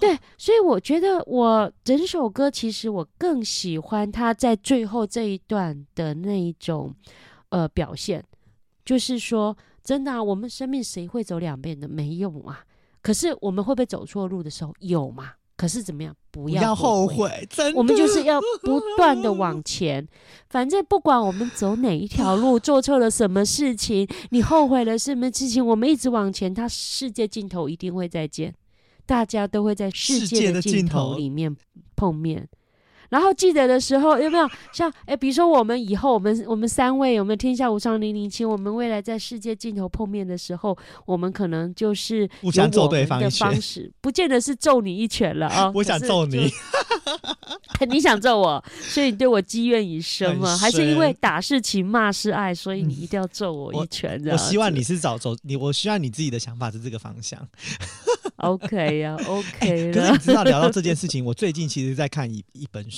[0.00, 6.94] 对，所以我觉得我整首歌其实我更喜欢他在最后这一段的那一种
[7.48, 8.24] 呃表现，
[8.84, 11.88] 就是说，真的啊，我们生命谁会走两遍的？
[11.88, 12.64] 没有啊。
[13.02, 14.72] 可是我们会不会走错路的时候？
[14.78, 15.32] 有吗？
[15.58, 16.14] 可是怎么样？
[16.30, 20.06] 不要后悔，不要后悔，真的，我们就是要不断的往前。
[20.48, 28.54] 反正不管我们走哪一条路，做错了什么事情，你后悔了什么事情，我们一直往前，它世界尽头一定会再见。
[29.04, 31.56] 大家都会在世界的尽头里面
[31.96, 32.48] 碰面。
[33.10, 38.44] 然后记得的时候有没有像哎，比如说我们以后我们我们三位有没有天下无双零零七？
[38.44, 45.72] 我们未来在世界尽头碰面的时候，我们可能就是互相揍对方的方式，不见得是揍你一拳了啊！
[45.74, 46.50] 我想揍你，
[47.88, 50.56] 你想揍我，所以你对我积怨已深吗？
[50.58, 54.20] 还是因为打是情骂是爱，所以你一定要揍我一拳？
[54.26, 57.40] 我，希望你是早走你，我希望你自己的想法是这个方向。
[58.36, 59.92] OK 呀，OK 了。
[59.92, 62.97] 可是你知道聊到这件事情，我最近其实在看一一本书。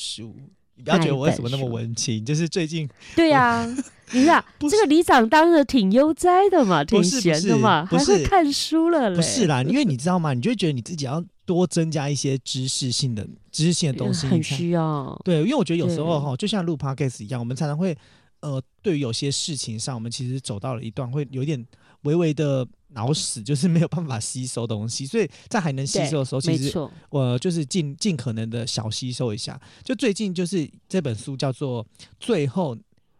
[0.76, 2.88] 你不要觉得我为什么那么文青，就是最近。
[3.14, 3.66] 对呀，
[4.12, 9.14] 你看这个里长当的挺悠哉的嘛，挺闲的嘛，还会看书了。
[9.14, 10.32] 不是啦，因为你知道吗？
[10.32, 15.20] 你就会觉得你自己要多增加一些知识性的、知识性的东西，很需要。
[15.22, 17.94] 对，因为我觉得有时候哈，就像录 Podcast 一样，我们常常会
[18.40, 21.62] 呃，对于有些事情上，我们其实走到了一段，会有点
[22.02, 22.66] 微微的。
[22.92, 26.72] 脑死就是没有办法吸收东西，所以在还能吸收的时候，其实
[27.08, 29.60] 我就是尽尽可能的小吸收一下。
[29.84, 31.84] 就最近就是这本书叫做
[32.18, 32.76] 《最后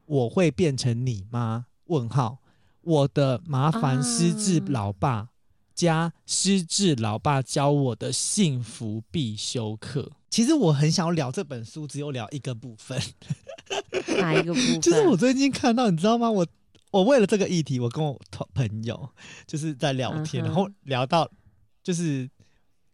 [0.06, 1.66] 我会变成你吗？
[1.86, 2.38] 问号
[2.82, 5.28] 我的麻烦失智老爸
[5.74, 10.02] 加失智老爸教我的幸福必修课》。
[10.30, 13.00] 其实我很想要聊这本书，只有聊一个部分。
[14.18, 14.80] 哪一个部 分？
[14.80, 16.28] 就是我最近看到，你知道吗？
[16.28, 16.46] 我。
[16.90, 18.20] 我为了这个议题，我跟我
[18.54, 19.08] 朋友
[19.46, 20.46] 就是在聊天，uh.
[20.46, 21.30] 然后聊到
[21.82, 22.28] 就是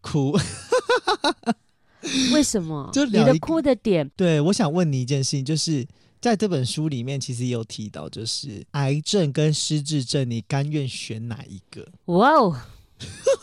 [0.01, 0.37] 哭。
[2.33, 2.91] 为什么？
[2.93, 4.09] 就你的哭的点？
[4.15, 5.87] 对，我想问你一件事情，就是
[6.21, 11.89] 在这本书里面，其实也有提到，就是癌症跟失智症，你甘愿选哪一个？
[12.05, 12.57] 哇哦，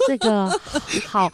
[0.08, 0.50] 这个
[1.08, 1.32] 好。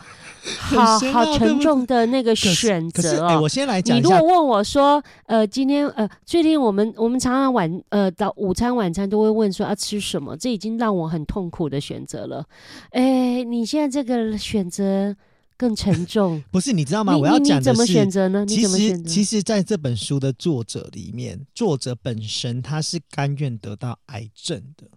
[0.58, 3.39] 好好沉重的那个选择哦！
[3.41, 3.97] 我先来讲。
[3.97, 12.45] 你如果问我说，呃，今天呃，最近我们我们常常晚呃到午餐晚餐都会问说要吃什么，这已经让我很痛苦的选择了。
[12.91, 15.15] 哎，你现在这个选择
[15.58, 16.41] 更沉重。
[16.52, 17.17] 不是，你知道吗？
[17.17, 18.45] 我要讲的是，怎么选择呢？
[18.45, 19.10] 你怎么选择？
[19.10, 24.88] 其实，其实在这本书的作者里面，作者本身他是甘愿得到癌症的，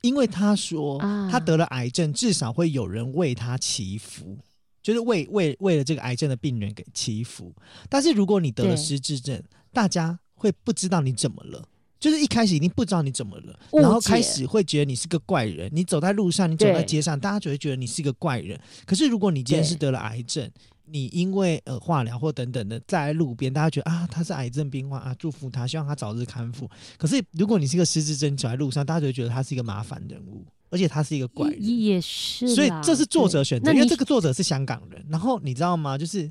[0.00, 0.98] 因为他说
[1.30, 4.38] 他得了癌症，至少会有人为他祈福。
[4.82, 7.52] 就是为为为了这个癌症的病人给祈福，
[7.88, 11.62] 但是如果你得了失智症，大家会不知道你怎么了，
[11.98, 15.70] 就是一开始已经不知道你怎么了，然后开始会觉得你是个怪人。
[15.72, 18.58] 你走在路上，你走在街上，大家就会觉得你是个怪人。
[18.86, 20.50] 可是如果你今天是得了癌症，
[20.86, 26.68] 你因为呃化疗或等等的在路边，大家觉得啊他是癌症病患啊，祝福他，希望他早日康复。
[26.96, 30.44] 可是如果你是个失智症，走在路上，大家就会觉得他是一个麻烦人物。
[30.70, 35.04] 而且他是一个怪人，也是，所以这是作者选择，因为这个作者是香港人。
[35.08, 35.98] 然后你知道吗？
[35.98, 36.30] 就是，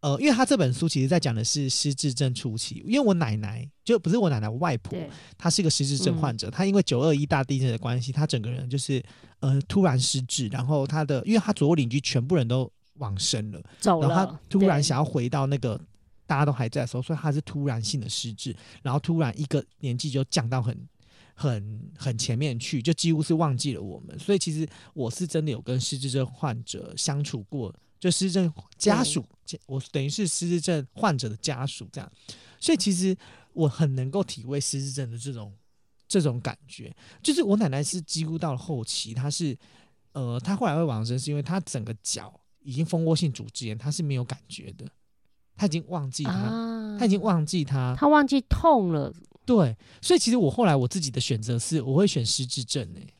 [0.00, 2.82] 呃，因为他这本书其实在讲的是失智症初期。
[2.86, 4.98] 因为我奶奶就不是我奶奶，我外婆，
[5.36, 6.50] 她是一个失智症患者。
[6.50, 9.02] 她、嗯、因为九二一大地震的关系，她整个人就是
[9.40, 10.48] 呃突然失智。
[10.48, 15.78] 然后她的，因为她左右邻居全部人都往生了，走了，然后她突然想要回到那个
[16.26, 20.74] 大家都还在的时候，所以她是突然性的失智，然后突然一个年纪就降到很。
[21.40, 24.18] 很很前面去，就几乎是忘记了我们。
[24.18, 29.24] 所以其实我是真的有跟失智症患者相处过，就失智症家属，
[29.64, 32.12] 我等于是失智症患者的家属这样。
[32.60, 33.16] 所以其实
[33.54, 35.50] 我很能够体会失智症的这种
[36.06, 36.94] 这种感觉。
[37.22, 39.56] 就是我奶奶是几乎到了后期，她是
[40.12, 44.84] 呃，她后来会往生，是因为她整个脚已经蜂窝性组织炎，她是没有感觉的，
[45.56, 49.10] 她已经忘记她，啊、她已经忘记她，她忘记痛了。
[49.50, 53.14] 对，所以其实我后来我自己的选择是，我会选失智症诶、欸。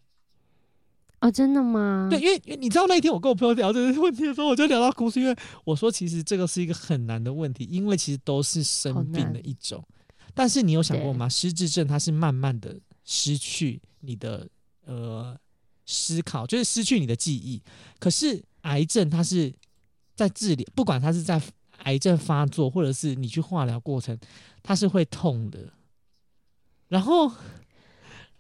[1.19, 2.07] 哦，真的吗？
[2.09, 9.85] 对，因为因为你知道那一天我跟我朋友聊这个问题的时候，我就聊到哭，是因为我说其实这个是一个很难的问题，因为其实都是生病的一种。
[10.35, 11.29] 但是你有想过吗？
[11.29, 14.49] 失智症它是慢慢的失去你的
[14.87, 15.37] 呃
[15.85, 17.61] 思考，就是失去你的记忆。
[17.99, 19.53] 可是癌症它是
[20.15, 21.43] 在治疗，不管它是在
[21.79, 24.17] 癌症发作，或者是你去化疗过程，
[24.63, 25.73] 它是会痛的。
[26.91, 27.33] 然后，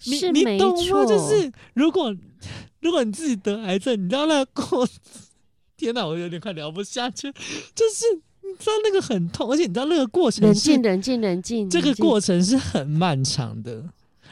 [0.05, 1.07] 你是你懂吗？
[1.07, 2.15] 就是如果
[2.81, 4.87] 如果你自己得癌症，你知道那个过，
[5.79, 7.33] 天哪，我有点快聊不下去。
[7.33, 8.05] 就是
[8.43, 11.71] 你知道那个很痛，而且你知道那个过程，冷静，冷静，冷静。
[11.71, 13.85] 这个过程是很漫长的。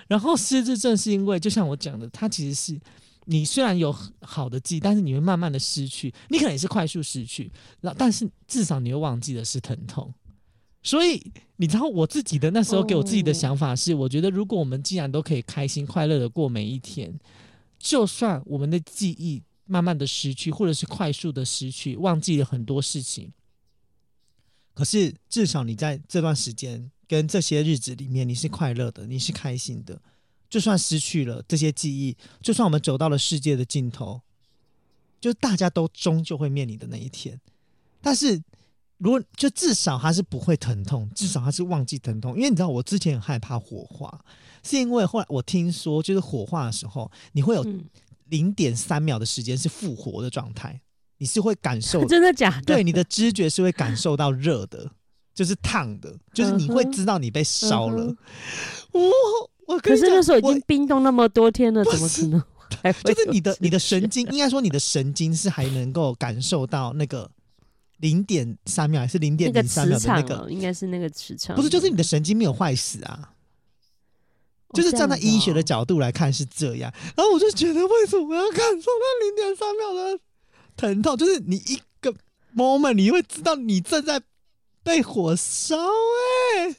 [0.08, 2.80] 然后失智症是因为，就像我讲的，它其实是
[3.26, 6.12] 你虽然有好的记忆，但是你会慢慢的失去。
[6.30, 7.52] 你可能也是快速失去，
[7.82, 10.12] 然后但是至少你会忘记的是疼痛。
[10.82, 11.20] 所以
[11.56, 17.12] 你知道我自己的那时候给我自己的想法是，我觉得如果我们既然都可以开心快乐的过每一天，
[17.78, 23.32] 就算我们的记忆慢慢的失去，或者是快速的失去，忘记了很多事情，
[24.72, 30.00] 可是至少你在这段时间跟这些日子里面，你是快乐的，你是开心的。
[30.48, 34.22] 就算失去了这些记忆，就算我们走到了世界的尽头，
[35.20, 37.40] 就大家都终究会面临的那一天，
[38.00, 38.40] 但是。
[38.98, 42.34] 如果就至少他是不会疼痛，至少他是忘记疼痛。
[42.36, 44.20] 因为你知道，我之前很害怕火化，
[44.64, 47.64] 是因为后来我听说，就是火化的时候，你会有
[48.28, 50.80] 零点三秒的时间是复活的状态，
[51.18, 52.62] 你是会感受 真的假的？
[52.62, 54.90] 对，你的知觉是会感受到热的，
[55.32, 58.04] 就是烫的，就是你会知道你被烧了。
[58.90, 59.10] 我、嗯、
[59.68, 62.42] 我可是那时候已经冰冻那么多天了，怎么可能？
[63.04, 67.30] 就是你的你的神经，应该说你的神经是还能够感受到那个。
[67.98, 73.34] 零点三秒还是零点零三秒的那个，那个应该是那个磁场，不是，就是你的神经没有坏死啊，
[74.68, 76.92] 哦、就是站在医学的角度来看是这样。
[77.16, 80.20] 然后我就觉得，为什么要感受到零点三秒的
[80.76, 81.16] 疼痛？
[81.16, 82.14] 就是你一个
[82.54, 84.20] moment，你会知道你正在
[84.82, 86.76] 被火烧哎、欸。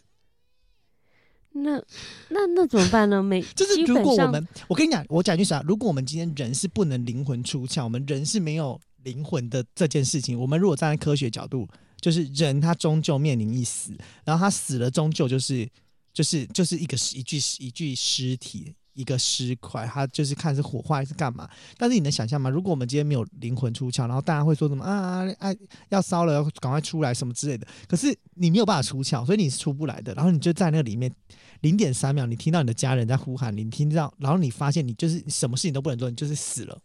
[1.51, 1.83] 那
[2.29, 3.21] 那那怎么办呢？
[3.21, 8.79] 每， 就是如果我们，我跟你讲，我讲句实话，如果我们今天人是不能灵魂出窍，我们人是没有。
[9.03, 11.67] 灵魂的这件事情，我们如果站在科学角度，
[12.01, 15.69] 就是人他终究面临一死，然后他死了，终究就是
[16.13, 21.49] 就是就是一个一具一具尸体，一个尸块，他就是看是火化还是干嘛。
[21.77, 22.49] 但是你能想象吗？
[22.49, 25.53] 如果我们今天没有灵魂出窍，然后大家会说什么啊啊，
[25.89, 27.67] 要烧了，要赶快出来什么之类的。
[27.87, 30.13] 可是你没有办法出窍，所以你是出不来的。
[30.13, 31.13] 然后你就在那里面
[31.61, 36.81] 零点三秒，你听到你的家人在呼喊，你听到，然后你发现你就是什么事情都不能做，你就是死了。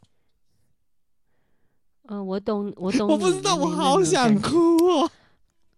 [2.08, 3.08] 嗯，我懂，我懂。
[3.08, 5.10] 我不知道，我好想哭哦。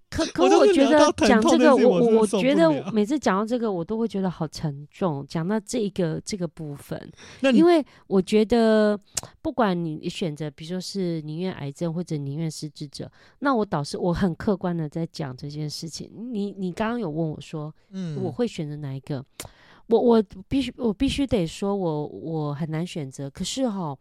[0.08, 5.26] 可 可，我觉得讲这个，我我我觉得每次讲到这个，我都会觉得好沉重。
[5.28, 7.10] 讲到这个这个部分，
[7.52, 8.98] 因为我觉得，
[9.42, 13.10] 不管你选择，比如说是宁愿癌症或者宁愿失智者，
[13.40, 16.10] 那我导师我很客观的在讲这件事情。
[16.32, 19.22] 你你刚刚有问我说，嗯，我会选择哪一个？
[19.88, 23.28] 我我必须我必须得说我我很难选择。
[23.28, 23.96] 可是哈。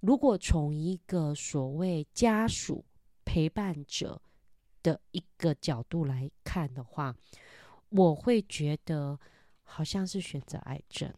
[0.00, 2.84] 如果从一个所谓家属
[3.24, 4.20] 陪伴者
[4.82, 7.14] 的一个角度来看的话，
[7.88, 9.18] 我会觉得
[9.62, 11.12] 好像是选择癌症，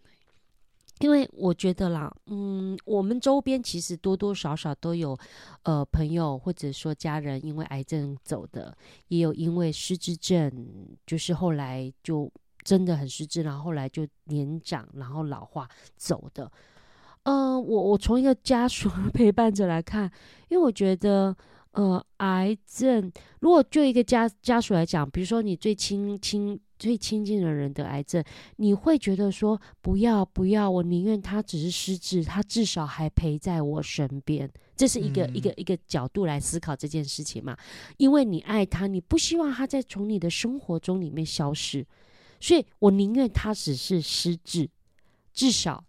[1.01, 5.17] 因为我觉得啦，嗯，我们周边其实多多少少都有
[5.65, 8.77] 呃朋友或者说家人因为癌症走的，
[9.09, 12.33] 也有因为失智症，就是后来就
[12.65, 16.51] 真的很失智，然后后来就年长然后老化走的。
[17.25, 20.11] 嗯、呃，我我从一个家属陪伴者来看，
[20.49, 21.37] 因为我觉得，
[21.73, 28.25] 呃，癌症如果就一个家家属来讲，比如说你最亲亲最亲近的人得癌症，
[28.57, 37.55] 你会觉得说不要不要，我宁愿他只是失智，他至少还陪在我身边，这是一个、嗯、一个一个角度来思考这件事情嘛？
[37.99, 41.87] 因为你爱他，你不希望他再从你的生活中里面消失，
[42.41, 44.71] 所以我宁愿他只是失智，
[45.35, 45.85] 至少。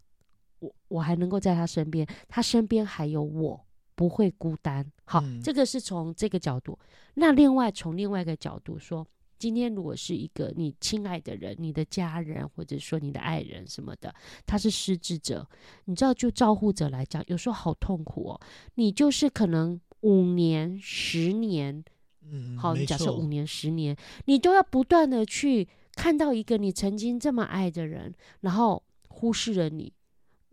[0.92, 3.66] 我我还能够在他身边，他身边还有我，
[3.96, 4.86] 不会孤单。
[5.06, 6.78] 好，嗯、这个是从这个角度。
[7.16, 9.08] 那另外从另外一个角度说，
[9.40, 14.14] 今天如果是一个你亲爱的人，你的家人或者说你的爱人什么的，
[14.46, 15.48] 他是失智者，
[15.86, 18.42] 你知道，就照护者来讲，有时候好痛苦哦。
[18.76, 21.84] 你就是可能五年、十年，
[22.30, 29.92] 嗯，好，你假设五年、十年，你都要不断的去看到一个你曾经这么爱的人，然后忽视了你。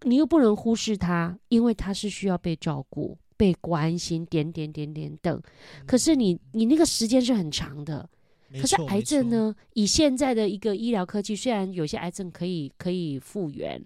[0.03, 5.43] 你又不能忽视他，因为他是需要被照顾、被关心，点点点点等。
[5.87, 8.09] 可是你，你那个时间是很长的。
[8.53, 9.55] 可是癌症呢？
[9.75, 13.79] 以现在的一个医疗科技，虽然有些癌症可以可以复原，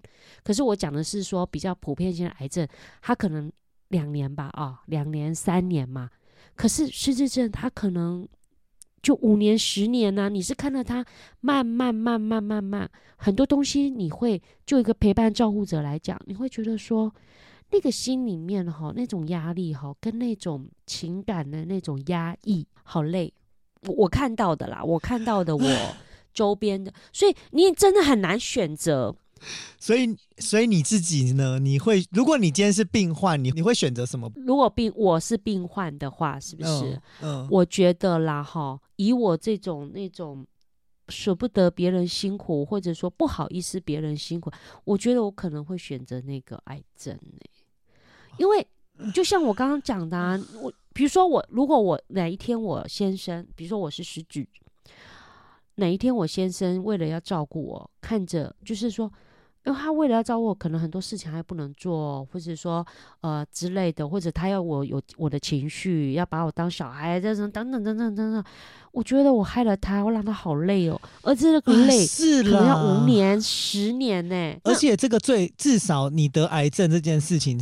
[0.43, 2.67] 可是我讲的是说比较普遍性的癌症，
[3.01, 3.51] 它可能
[3.89, 6.09] 两年吧，啊、哦，两年、三年嘛。
[6.55, 8.27] 可是失智症，它可能。
[9.03, 10.29] 就五年、十年呢、啊？
[10.29, 11.05] 你是看到他
[11.41, 17.13] 慢慢、慢慢、慢慢，很多东西你会就一个陪伴照顾者来讲，你会觉得说，
[17.71, 23.31] 那个心里面哈那种压力哈，跟那种情感的那种压抑，好累。
[23.87, 25.63] 我我看到的啦，我看到的 我
[26.33, 29.13] 周边的，所以你真的很难选择。
[29.79, 31.59] 所以，所以你自己呢？
[31.59, 34.31] 你会，如果你今天是病患，你你会选择什么？
[34.35, 36.69] 如果病我是病患的话，是不是？
[37.21, 40.45] 嗯，嗯我觉得啦，哈，以我这种那种
[41.09, 44.49] 舍不得别人辛苦，或者说不好意思别人辛苦，
[44.85, 47.49] 我觉得我可能会选择那个癌症呢、欸。
[48.37, 48.65] 因为
[49.13, 54.47] 就像我刚刚讲的、啊，我比如说我，如果我哪一天我先生，比如说我是失智，
[55.75, 59.11] 哪一天我先生为了要照顾我，看着就是说。
[59.65, 62.85] 因为他为了要照顾我，可能很多事情还不能做，或者说
[63.21, 68.43] 呃之类的，或者他要我有我的情绪，要把我当小孩，这种等等等等等等。
[68.91, 72.05] 我觉得我害了他，我让他好累哦，而且这个累
[72.43, 74.55] 可能要五年、十年呢。
[74.63, 77.59] 而且这个最至少你得癌症这件事情，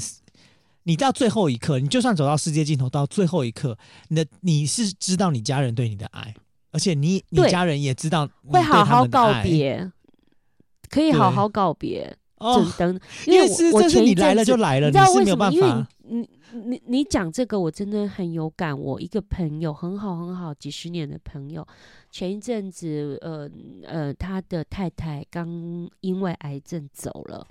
[0.83, 3.77] 你到最后一刻，你就算走到世界尽头，到最后一刻，
[4.09, 6.33] 你的你是知道你家人对你的爱，
[6.71, 9.89] 而且你你家人也知道会好好告别，
[10.91, 12.15] 可以好好告别。
[12.37, 15.51] 哦，等，因为我前一阵子，你知道为什么？
[15.51, 16.27] 因为你
[16.65, 18.75] 你你讲这个，我真的很有感。
[18.75, 21.63] 我一个朋友很好很好，几十年的朋友，
[22.09, 23.47] 前一阵子，呃
[23.83, 27.45] 呃，他的太太刚因为癌症走了。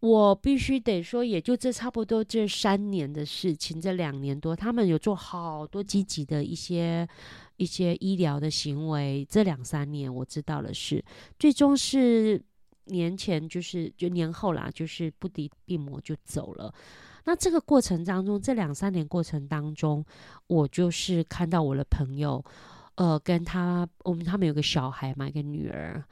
[0.00, 7.08] 我必须得说，也就这差不多这三年的事情，这两年多，他们有做好多积极的一些
[7.56, 9.26] 一些医疗的行为。
[9.28, 11.04] 这两三年我知道的是，
[11.36, 12.40] 最终是
[12.84, 16.72] 年前就是就年后啦，就是不敌病魔就走了。
[17.24, 20.04] 那这个过程当中，这两三年过程当中，
[20.46, 22.44] 我就是看到我的朋友，
[22.94, 26.04] 呃，跟他我们他们有个小孩嘛，一个女儿，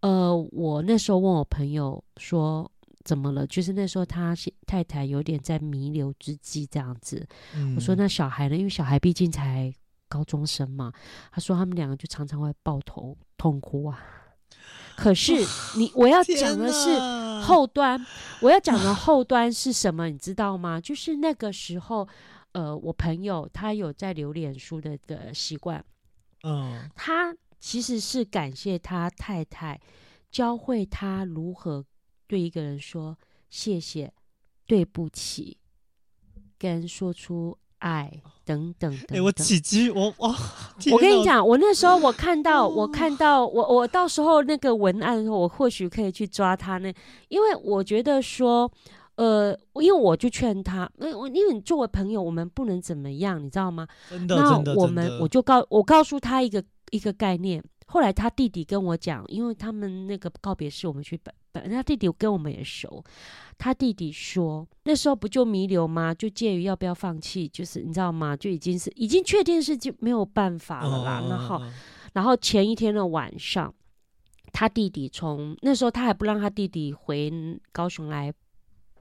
[0.00, 2.70] 呃，我那时候问我朋友说。
[3.10, 3.44] 怎么了？
[3.48, 4.36] 就是那时候他
[4.68, 7.26] 太太有点在弥留之际这样子。
[7.56, 8.56] 嗯、我说那小孩呢？
[8.56, 9.74] 因为小孩毕竟才
[10.08, 10.92] 高中生嘛。
[11.32, 13.98] 他说他们两个就常常会抱头痛哭啊。
[14.96, 15.32] 可是
[15.76, 17.00] 你我要讲的是
[17.44, 18.00] 后端，
[18.42, 20.08] 我要讲的 后端是什么？
[20.08, 20.80] 你知道吗？
[20.80, 22.06] 就是那个时候，
[22.52, 25.84] 呃，我朋友他有在留脸书的个习惯。
[26.44, 29.80] 嗯，他其实是感谢他太太
[30.30, 31.84] 教会他如何。
[32.30, 33.18] 对一个人说
[33.48, 34.12] 谢谢、
[34.64, 35.58] 对不起，
[36.56, 39.18] 跟说出爱等等等等。
[39.18, 40.28] 欸、我几句我我
[40.92, 46.94] 我跟你讲，我那时候我看到我看到我我到时候那个文案的时候，我或许可以去抓他那，
[47.30, 48.70] 因为我觉得说，
[49.16, 53.88] 呃，因为我就劝他，因为因为你作为朋友，我们不能怎么样，你知道吗？
[54.08, 56.62] 真的，那我们我就告我告诉他一个
[56.92, 57.60] 一个概念。
[57.86, 61.18] 后来他弟弟跟我讲，因为他们那个告别式我们去
[61.52, 63.02] 办，办他弟弟跟我们也熟。
[63.58, 66.14] 他弟弟说，那时候不就弥留吗？
[66.14, 68.34] 就介于要不要放弃，就是你知道吗？
[68.36, 71.22] 就已经是已经确定是就没有办法了啦。
[71.28, 71.62] 然后，
[72.14, 73.74] 然后前一天的晚上，
[74.52, 77.30] 他弟弟从那时候他还不让他弟弟回
[77.70, 78.32] 高雄来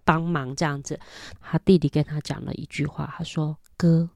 [0.03, 0.99] 帮忙这样子。
[1.39, 4.09] 他弟弟跟他讲了一句话，他说：“哥，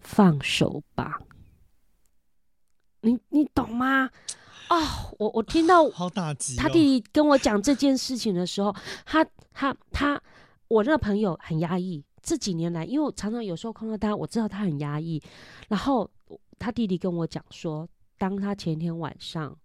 [0.00, 1.20] 放手吧。”
[3.02, 4.08] 你你懂吗？
[4.68, 6.56] 啊、哦，我我听到好打击。
[6.56, 10.20] 他弟弟跟我讲这件事情的时候，他他他，
[10.68, 12.04] 我那个朋友很压抑。
[12.22, 15.22] 这几年来，因为我常常有时候看到他，我知道他很压抑。
[15.68, 16.08] 然后
[16.58, 17.88] 他弟弟跟我讲说，
[18.18, 19.56] 当他前天晚上，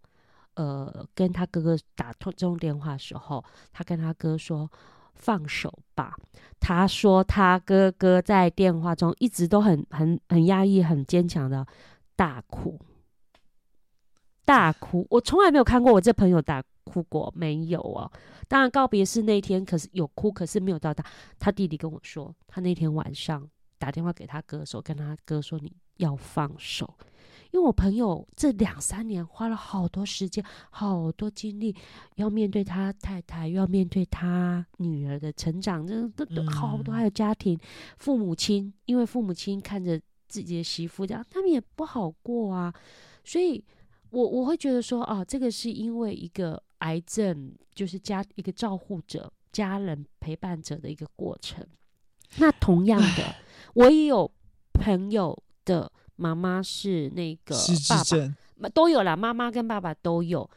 [0.53, 3.43] 呃，跟他哥哥打通这种电话的时候，
[3.73, 4.69] 他跟他哥说
[5.15, 6.15] 放手吧。
[6.61, 11.67] 他说他哥哥在电话中一直都很很很压抑、很坚强的
[12.15, 12.79] 大哭。
[14.45, 18.11] 大哭，我从来没有看过我这朋友大哭过，没有哦。
[18.47, 21.03] 当然告别式那天，可是有哭，可是没有到大。
[21.39, 26.93] 他弟弟跟我说，他那天晚上打电话给他哥的时候，跟他哥说，你要放手，
[27.51, 31.73] 因为我朋友这两三年花了好多时间、好多精力，
[32.15, 37.57] 要面对他太太，又要面对他女儿的成长，这都都好多，还有家庭、
[37.97, 42.73] 父母亲，因为父母亲看着自己的媳妇这样，他们也不好过啊，
[43.23, 43.63] 所以。
[44.13, 51.65] 我我会觉得说，啊，这个是因为一个癌症，就是家一个照护者、家人陪伴者的一个过程。
[52.37, 53.35] 那同样的，
[53.73, 54.29] 我也有
[54.71, 55.35] 朋友
[55.65, 57.55] 的妈妈是那个
[57.89, 58.03] 爸
[58.61, 60.47] 爸，都有啦，妈妈跟爸爸都有。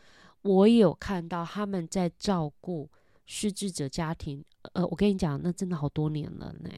[0.43, 2.91] 我也有看到他们在照顾
[3.25, 4.45] 失智者家庭。
[4.75, 6.71] 呃，我跟你讲，那真的好多年了呢，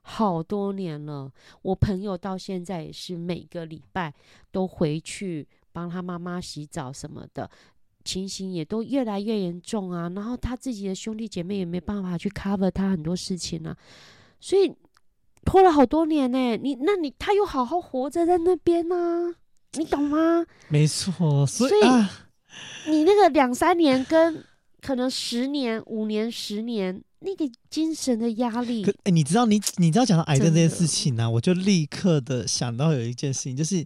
[0.00, 1.30] 好多年了。
[1.60, 4.14] 我朋友到现在也是每个礼拜
[4.50, 5.46] 都回去。
[5.78, 7.48] 帮他妈妈洗澡什么的
[8.04, 13.76] 情形也都越来越严重啊，然后他自己的兄弟姐妹也没办法去 cover 他很多事情啊，
[14.40, 14.74] 所以
[15.44, 16.56] 拖了好多年呢。
[16.56, 19.32] 你那你他又好好活着在那边呢，
[19.74, 20.44] 你懂吗？
[20.68, 24.42] 没错，所以，所以你那个两三年跟
[24.80, 27.00] 可能十年、五年、十年。
[27.20, 33.84] 那个精神的压力，哎、欸，你知道你你知道讲到癌症这件事情呢、啊，我就立刻的想到有一件事情，就是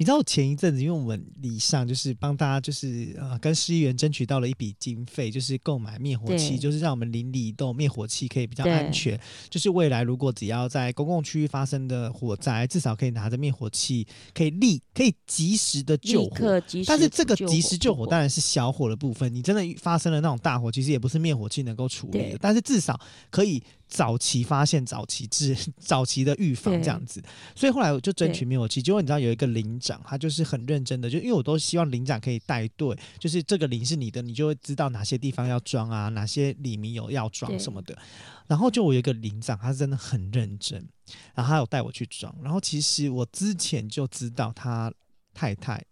[0.00, 9.20] 你知道前一阵子，因为我们里上就是帮大家就是呃跟市议员争取到了一笔经费，就是购买灭火器，就是让我们邻里都有灭火器可以比较安全，
[9.50, 16.62] 就是未来如果只要在公共区域发生的火灾，至少可以拿着灭火器，可以立可以及时的救火。
[16.86, 22.60] 但是这个及时救火当然是小火的部分，你真的发生了那种大火，其实也不是灭火器能够处理的，但是。
[22.70, 23.60] 至少可以
[23.90, 27.20] 早期发现、早期治、 早期的预防这样子，
[27.56, 28.80] 所以后来我就争取灭火器。
[28.80, 37.98] 结果你知道有一个邻长，他就是很认真的，就因为我都希望领长可以带队，就是这个铃是你的，你就会知道哪些地方要装啊，哪些里面有要装什么的。
[38.46, 40.88] 然后就我有一个领长，他真的很认真，
[41.34, 42.34] 然后他有带我去装。
[42.42, 44.92] 然后其实我之前就知道他
[45.34, 45.84] 太太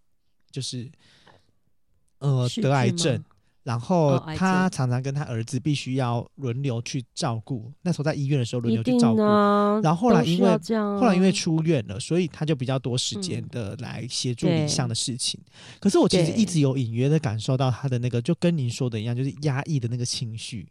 [0.50, 0.88] 就是
[2.20, 3.22] 呃得癌症。
[3.68, 9.20] 然后他常常跟他儿子必须要轮流去照顾，那时候在医院的时候轮流去照顾。
[9.20, 10.58] 啊、然后后来因为
[10.98, 15.38] 后来因为出院了，所以他就比较多时间的来协助理想的事情。
[15.44, 20.66] 嗯、可是我其实一直有隐约的感受到他的那个，就跟您说的一样，就是压抑的那个情绪。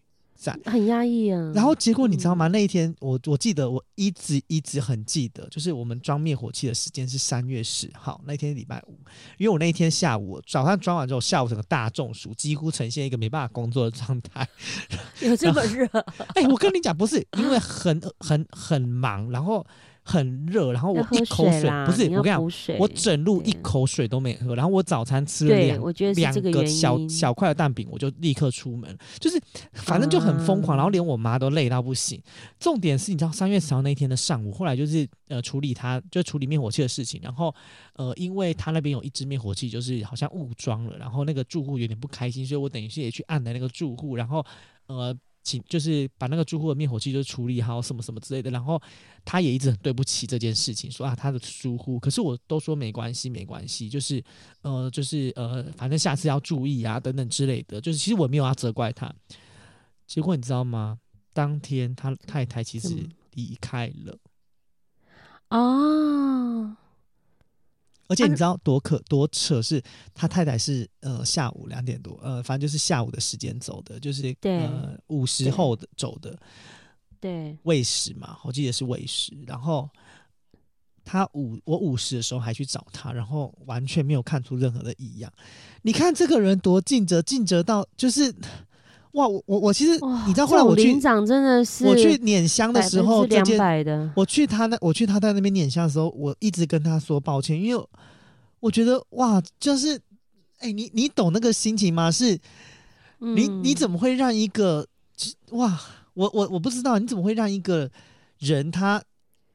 [0.65, 2.47] 很压抑啊，然后结果你知道吗？
[2.47, 8.97] 嗯、那一天我我记得我一直一直很记得，就是我们装灭火器的时间是三月十号那天礼拜五，
[9.37, 14.47] 因为我那一天下午早上装完之后，下午整个大中暑，几乎呈现一个没办法工作的状态。
[15.21, 15.85] 有这么热？
[16.35, 19.65] 哎、欸，我跟你讲，不是因为很很很忙，然后。
[20.07, 29.37] 很热，然后我一口水，水不是我跟你讲，我整路一口水都没喝，然后我早餐吃了两两个小小块的蛋饼，我就立刻出门，就是
[29.73, 32.21] 反正就很疯狂，然后连我妈都累到不行。
[32.57, 37.53] 重点是，你知道三月十号那天的上午，后来就是呃处理他就处理灭火器的事情，然后
[37.95, 44.45] 呃因为他那边有一只灭火器，就是好像误装了，然后那个住户有点不开心，所以我等于是也去按了那个住户，然后
[44.85, 45.13] 呃。
[45.47, 48.81] 请就是把那个住户的灭火器就处理好什么什么之类的，然后
[49.23, 54.21] 他也一直很对不起这件事情，说啊他的疏忽，可是我都说没关系没关系，就是
[54.61, 59.09] 呃就是呃反正下次要注意啊等等之类的，就是其实我没有要责怪他，
[60.05, 60.99] 结果你知道吗？
[61.31, 64.19] 当天他太太其实离开了
[65.47, 66.77] 啊。
[68.07, 69.81] 而且你知道多可多扯是，
[70.13, 76.37] 他太太是呃下午两点多，呃反正就是下午的时间走的，就是对呃午时后的走的，
[77.19, 79.33] 对喂食嘛，我记得是喂食。
[79.45, 79.89] 然后
[81.03, 85.31] 他午我午时的时候还去找他，然后完全没有看出任何的异样。
[85.81, 88.33] 你看这个人多尽责，尽责到就是。
[89.13, 89.93] 哇，我我我其实
[90.27, 94.11] 你知道，后来我去领长真的是我去碾香的时候，两百的。
[94.15, 97.85] 我去他那，我去他在那边碾香的时候，我一直跟他说抱歉，因为
[98.59, 99.95] 我觉得哇，就是
[100.59, 102.11] 哎、欸，你你懂那个心情吗？
[102.11, 102.37] 是，
[103.19, 104.85] 你你怎么会让一个
[105.51, 105.79] 哇，
[106.13, 107.89] 我我我不知道你怎么会让一个
[108.39, 109.01] 人他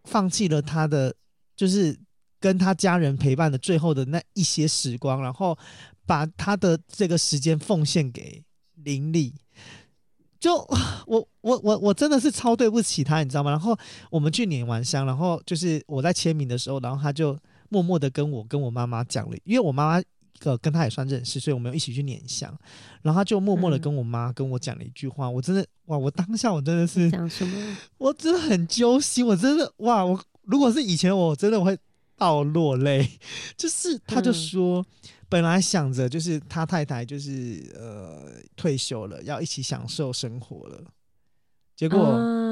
[0.05, 1.15] 放弃了他的
[1.55, 1.97] 就是
[2.41, 5.57] 跟他家人陪伴的最后的那一些时光，然后
[6.07, 8.43] 把他的这个时间奉献给
[8.85, 9.35] 邻里。
[10.41, 10.57] 就
[11.07, 13.51] 我我我我真的是超对不起他，你知道吗？
[13.53, 13.79] 然后
[14.11, 20.05] 我们去碾完香，然后就是我在签名的时候，然后他就默默的跟我跟我妈妈讲了，因为我妈妈
[20.41, 22.53] 呃跟他也算认识，所以我们一起去碾香，
[23.03, 27.77] 然后他就默默的跟我妈跟我讲了一句话，我真的哇，我当下我真的是 讲什么？
[27.99, 31.79] 我真的很揪心，我真的哇，我如果是以前我真的我会
[32.17, 33.09] 爆落泪，
[33.57, 34.81] 就是他就说。
[34.81, 34.87] 嗯
[35.33, 40.85] 本来想着就是他太太就是呃退休了，要一起享受生活了，
[41.75, 41.99] 结果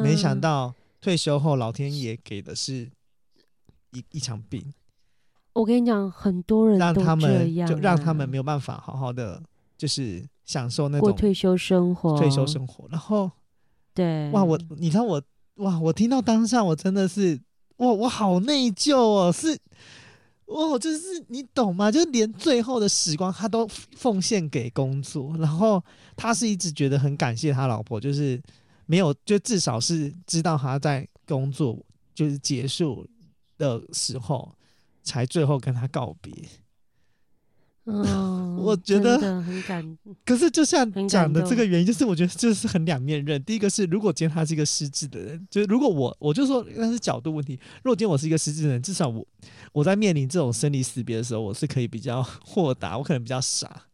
[0.03, 2.91] 没想到退休后老天爷给的是
[3.91, 4.73] 一一场病。
[5.53, 9.43] 我跟你讲，很多人让他们就让他们没有办法好好的
[9.77, 12.89] 就是享受那种退休生活，退休生活。
[12.91, 13.31] 然后
[13.93, 15.23] 对哇，我你知道我
[15.57, 17.39] 哇，我听到当下我真的是
[17.77, 19.59] 哇，我好内疚哦，是。
[20.51, 21.93] 哦，就是你懂吗？
[21.93, 25.83] 就是连最后的时光，他都奉献给工作，然后
[26.17, 28.41] 他是一直觉得很感谢他老婆，就是
[28.87, 31.79] 没有，就至少是知道他在工作
[32.15, 33.07] 就是结束
[33.59, 34.53] 的时候，
[35.05, 36.33] 才最后跟他告别。
[37.87, 39.99] 嗯，我觉得很感。
[40.25, 43.43] 可是就像讲的这个原因，就是我觉得就是很两面刃。
[43.43, 47.59] 第一个是，如果今天他是一个失智的人，就是如果我，我就说那是角度问题。
[47.83, 49.27] 如果今天我是一个失智的人，至少我
[49.73, 53.87] 我在面临这种生离死别的时候，我是可以比较 豁达，我可能比较傻。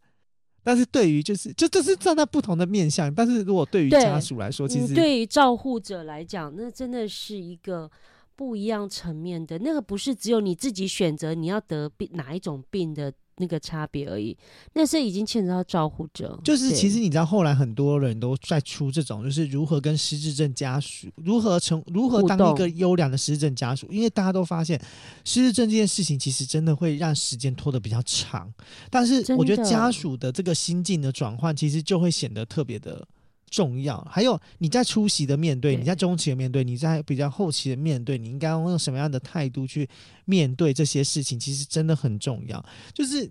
[0.63, 3.15] 但是对于就是就这是站在不同的面向。
[3.15, 7.91] 但是如果对于家属来说，其实对于照护者来讲，那真的是一个
[8.35, 9.59] 不一样层面的。
[9.59, 13.13] 那个不是只有你自己选择你要得病哪一种病的。
[13.39, 14.37] 那个差别而已，
[14.75, 16.39] 那是已经牵扯到照护者。
[16.43, 24.81] 就是其实你知道，后来很多人都在出这种，就是如何跟失智症家属如何成如何当一个优良的失智症家属，因为大家都发现
[25.25, 28.53] 失智症这件事情其实真的会让时间拖得比较长，
[28.91, 33.07] 但是我觉得家属的这个心境的转换，其实就会显得特别的。
[33.51, 39.89] 重要，还有你在初期的面对，对你在中期的面对，你在比较后期的面对，你应该用什么样的态度去
[40.25, 41.39] 面对这些事情？
[41.39, 42.65] 其实真的很重要。
[42.93, 43.31] 就是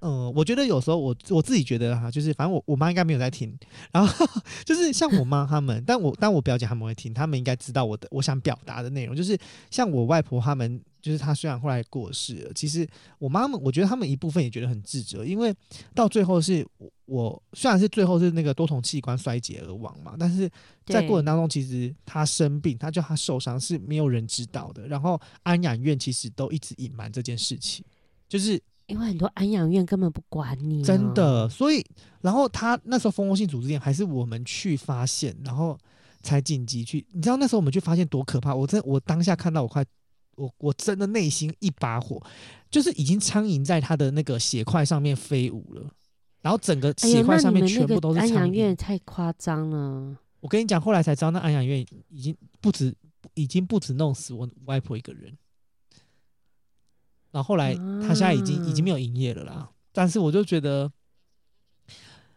[0.00, 3.56] 嗯，我觉得有时候我我自己觉得哈，就是反正我我妈应该没有在听，
[3.90, 4.26] 然后
[4.64, 9.36] 就是像我妈他们，但我但我表姐他们会听，他们应该知道我的我想表达的内容，就是
[9.70, 12.86] 像我外婆他们，就是她虽然后来过世了，其实
[13.18, 15.52] 我妈妈我觉得他们一部分也觉得很自责，因为
[15.94, 20.48] 到最后是我，我虽然是最后是那个多重器官衰竭而亡嘛，但是
[20.84, 27.82] 在过程当中，其实她生病，她叫她受伤是没有人知道的，然后安养院其实都一直隐瞒这件事情，
[28.28, 28.62] 就是。
[28.86, 31.84] 因为很多安养院根本不管你，真的，所以
[32.20, 35.76] 然后他那时候蜂窝性组织炎还是我们去发现，然后
[36.22, 37.04] 才紧急去。
[37.12, 38.54] 你知道那时候我们去发现多可怕？
[38.54, 39.84] 我真我当下看到我快，
[40.36, 42.22] 我我真的内心一把火，
[42.70, 45.90] 就是已经苍蝇在他的那个血块上面飞舞了，
[46.40, 48.32] 然后整个血块上面全部都是苍蝇。
[48.32, 50.16] 安养院太夸张了。
[50.40, 52.94] 我跟你讲，后来才知道那安养院已经不止，
[53.34, 55.36] 已经不止弄死我外婆一个人。
[57.30, 59.68] 然后后来，他现在已经已经没有营业了啦。
[59.92, 60.90] 但是我就觉得，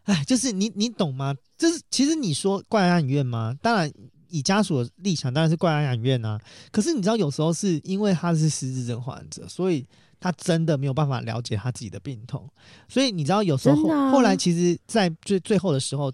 [0.03, 1.35] 哎，就是你你懂吗？
[1.57, 3.53] 就是其实你说怪安养院吗？
[3.61, 3.91] 当然，
[4.29, 6.39] 以家属的立场，当然是怪安养院啊。
[6.71, 9.85] 可是你知道，有时候是因为他是失智症患者，所以
[10.19, 12.49] 他真的没有办法了解他自己的病痛。
[12.87, 16.11] 所以你知道，有时候后后来，其实，在最最后的时候，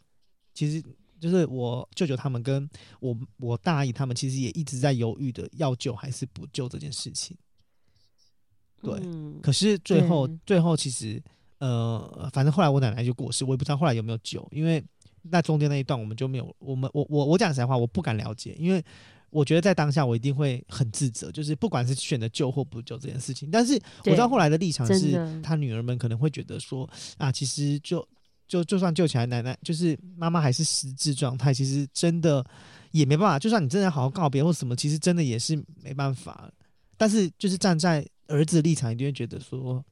[0.54, 0.84] 其实
[1.20, 2.68] 就是我舅舅他们跟
[3.00, 7.38] 我我大姨他们，其实也一直在犹豫的，要救还是不救这件事情。
[8.86, 11.22] 对，嗯、可是最后最后其实，
[11.58, 14.84] 呃，反正后来我奶奶就过世，我也不知道后来有没有救，因为
[15.24, 18.84] 那中间那一段我们就没有，我们我我我讲实在话，我不敢了解，因为
[19.32, 23.50] 我觉得在当下我一定会很自责，就是不管是选择救或不救这件事情。
[23.52, 23.74] 但是
[24.06, 28.08] 我知道后来的立场是，他女儿们可能会觉得说，啊，其实就
[28.48, 32.46] 就就算救起来，奶奶就是妈妈还是失智状态，其实真的
[32.92, 33.40] 也没办法。
[33.40, 36.50] 就算你真的好好告别或什么，其实真的也是没办法。
[36.96, 38.06] 但是就是站在。
[38.28, 39.84] 儿子的立场一定会觉得说，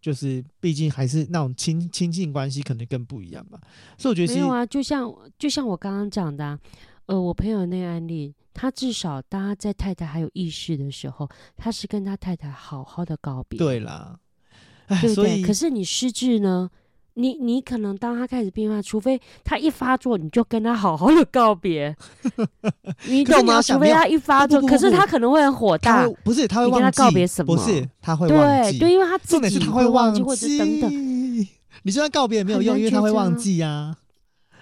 [0.00, 3.60] 就是毕竟还是那种亲亲近关系可能更不一样吧，
[3.96, 6.58] 所以我觉得没有啊，就像就像我刚刚讲的、啊，
[7.06, 14.18] 呃，我朋友那个案例，他至少当他在太太还有意识的时候，他是跟他太太好好的告别，对啦，
[15.00, 15.42] 对不对？
[15.42, 16.70] 可是你失智呢？
[17.18, 21.94] 你你可能当他开始变化，除非他一发作，你就跟他好好的告别，
[23.06, 23.60] 你懂吗？
[23.60, 27.56] 除非他一发作，可是他可能会很火大，不是他会忘记，跟他告别什么？
[27.56, 30.90] 不是他会忘记，对对，因为他重点是他会忘记，或者等等。
[31.82, 33.96] 你就算告别也没有用，因为他会忘记呀。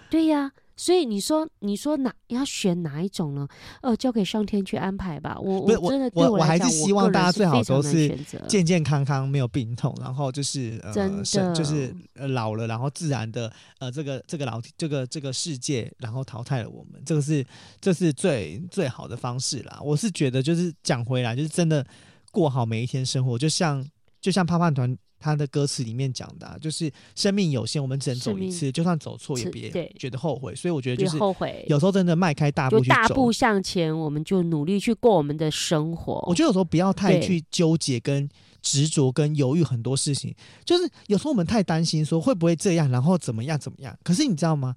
[0.09, 0.50] 对呀。
[0.76, 3.48] 所以你说，你说哪要选哪一种呢？
[3.80, 5.38] 呃，交给上天去安排吧。
[5.40, 8.14] 我我真的对我，我，我还是希望大家最好都是
[8.46, 17.44] 健健康康，没有病痛，然后就是呃，真的就是呃老了，然后自然的呃这个这个老这个这个世界，然后淘汰了我们，这个是
[17.80, 19.80] 这是最最好的方式啦。
[19.82, 21.86] 我是觉得就是讲回来，就是真的
[22.30, 23.82] 过好每一天生活，就像
[24.26, 24.98] 就像胖胖团。
[25.18, 30.54] 他的歌词里面讲的，啊，就是生命有限，我们只能走一次，就算走错也别觉得后悔。
[30.54, 36.22] 所以我觉得就是后悔，有时候真的迈开大步去走，大步向前，我们就努力去过我们的生活。
[36.28, 38.28] 我觉得有时候不要太去纠结、跟
[38.60, 40.34] 执着、跟犹豫很多事情。
[40.66, 43.98] 就是有时候我们太担心说会不会这样，然后怎么样怎么样。
[44.04, 44.76] 可是你知道吗？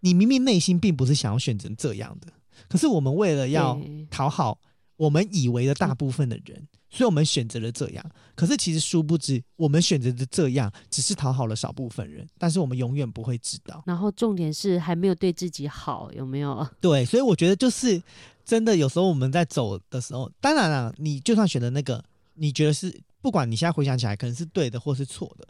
[0.00, 2.30] 你明明内心并不是想要选择这样的，
[2.68, 3.80] 可是我们为了要
[4.10, 4.60] 讨好
[4.96, 6.68] 我们以为的大部分的人。
[6.90, 13.82] 所以我们选择了这样，可是其实殊不知，我们选择的这样只是讨好了少部分人，但是我们永远不会知道。
[13.86, 16.66] 然后重点是还没有对自己好，有没有？
[16.80, 18.02] 对，所以我觉得就是
[18.44, 25.46] 真的，有时候我们在走的时候，当然了，你就算选择那个，你觉得是不管你现在回想起来可能是对的或是错的，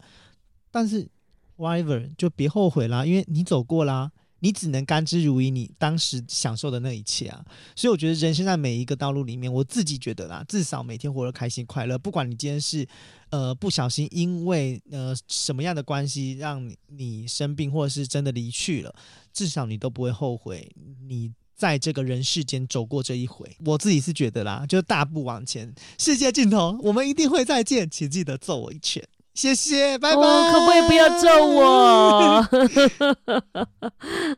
[0.70, 1.08] 但是
[1.56, 4.12] whatever 就别后悔啦，因为你走过啦。
[4.40, 7.44] 你只能甘之如饴，你当时享受的那一切啊！
[7.76, 11.98] 所以我觉得人生在每一个道路里面，我自己觉得啦，至少每天活得开心快乐。
[11.98, 12.86] 不管你今天是
[13.30, 18.94] 呃不小心因为呃什么样的关系让你你生病，或者是真的离去了，
[19.32, 20.70] 至少你都不会后悔
[21.06, 23.46] 你在这个人世间走过这一回。
[23.66, 29.06] 我自己是觉得啦，就大步往前，世界尽头我们一定会再见，请记得揍我一拳。
[29.34, 30.22] 谢谢，拜拜。
[30.52, 32.46] 可不可以不要揍我？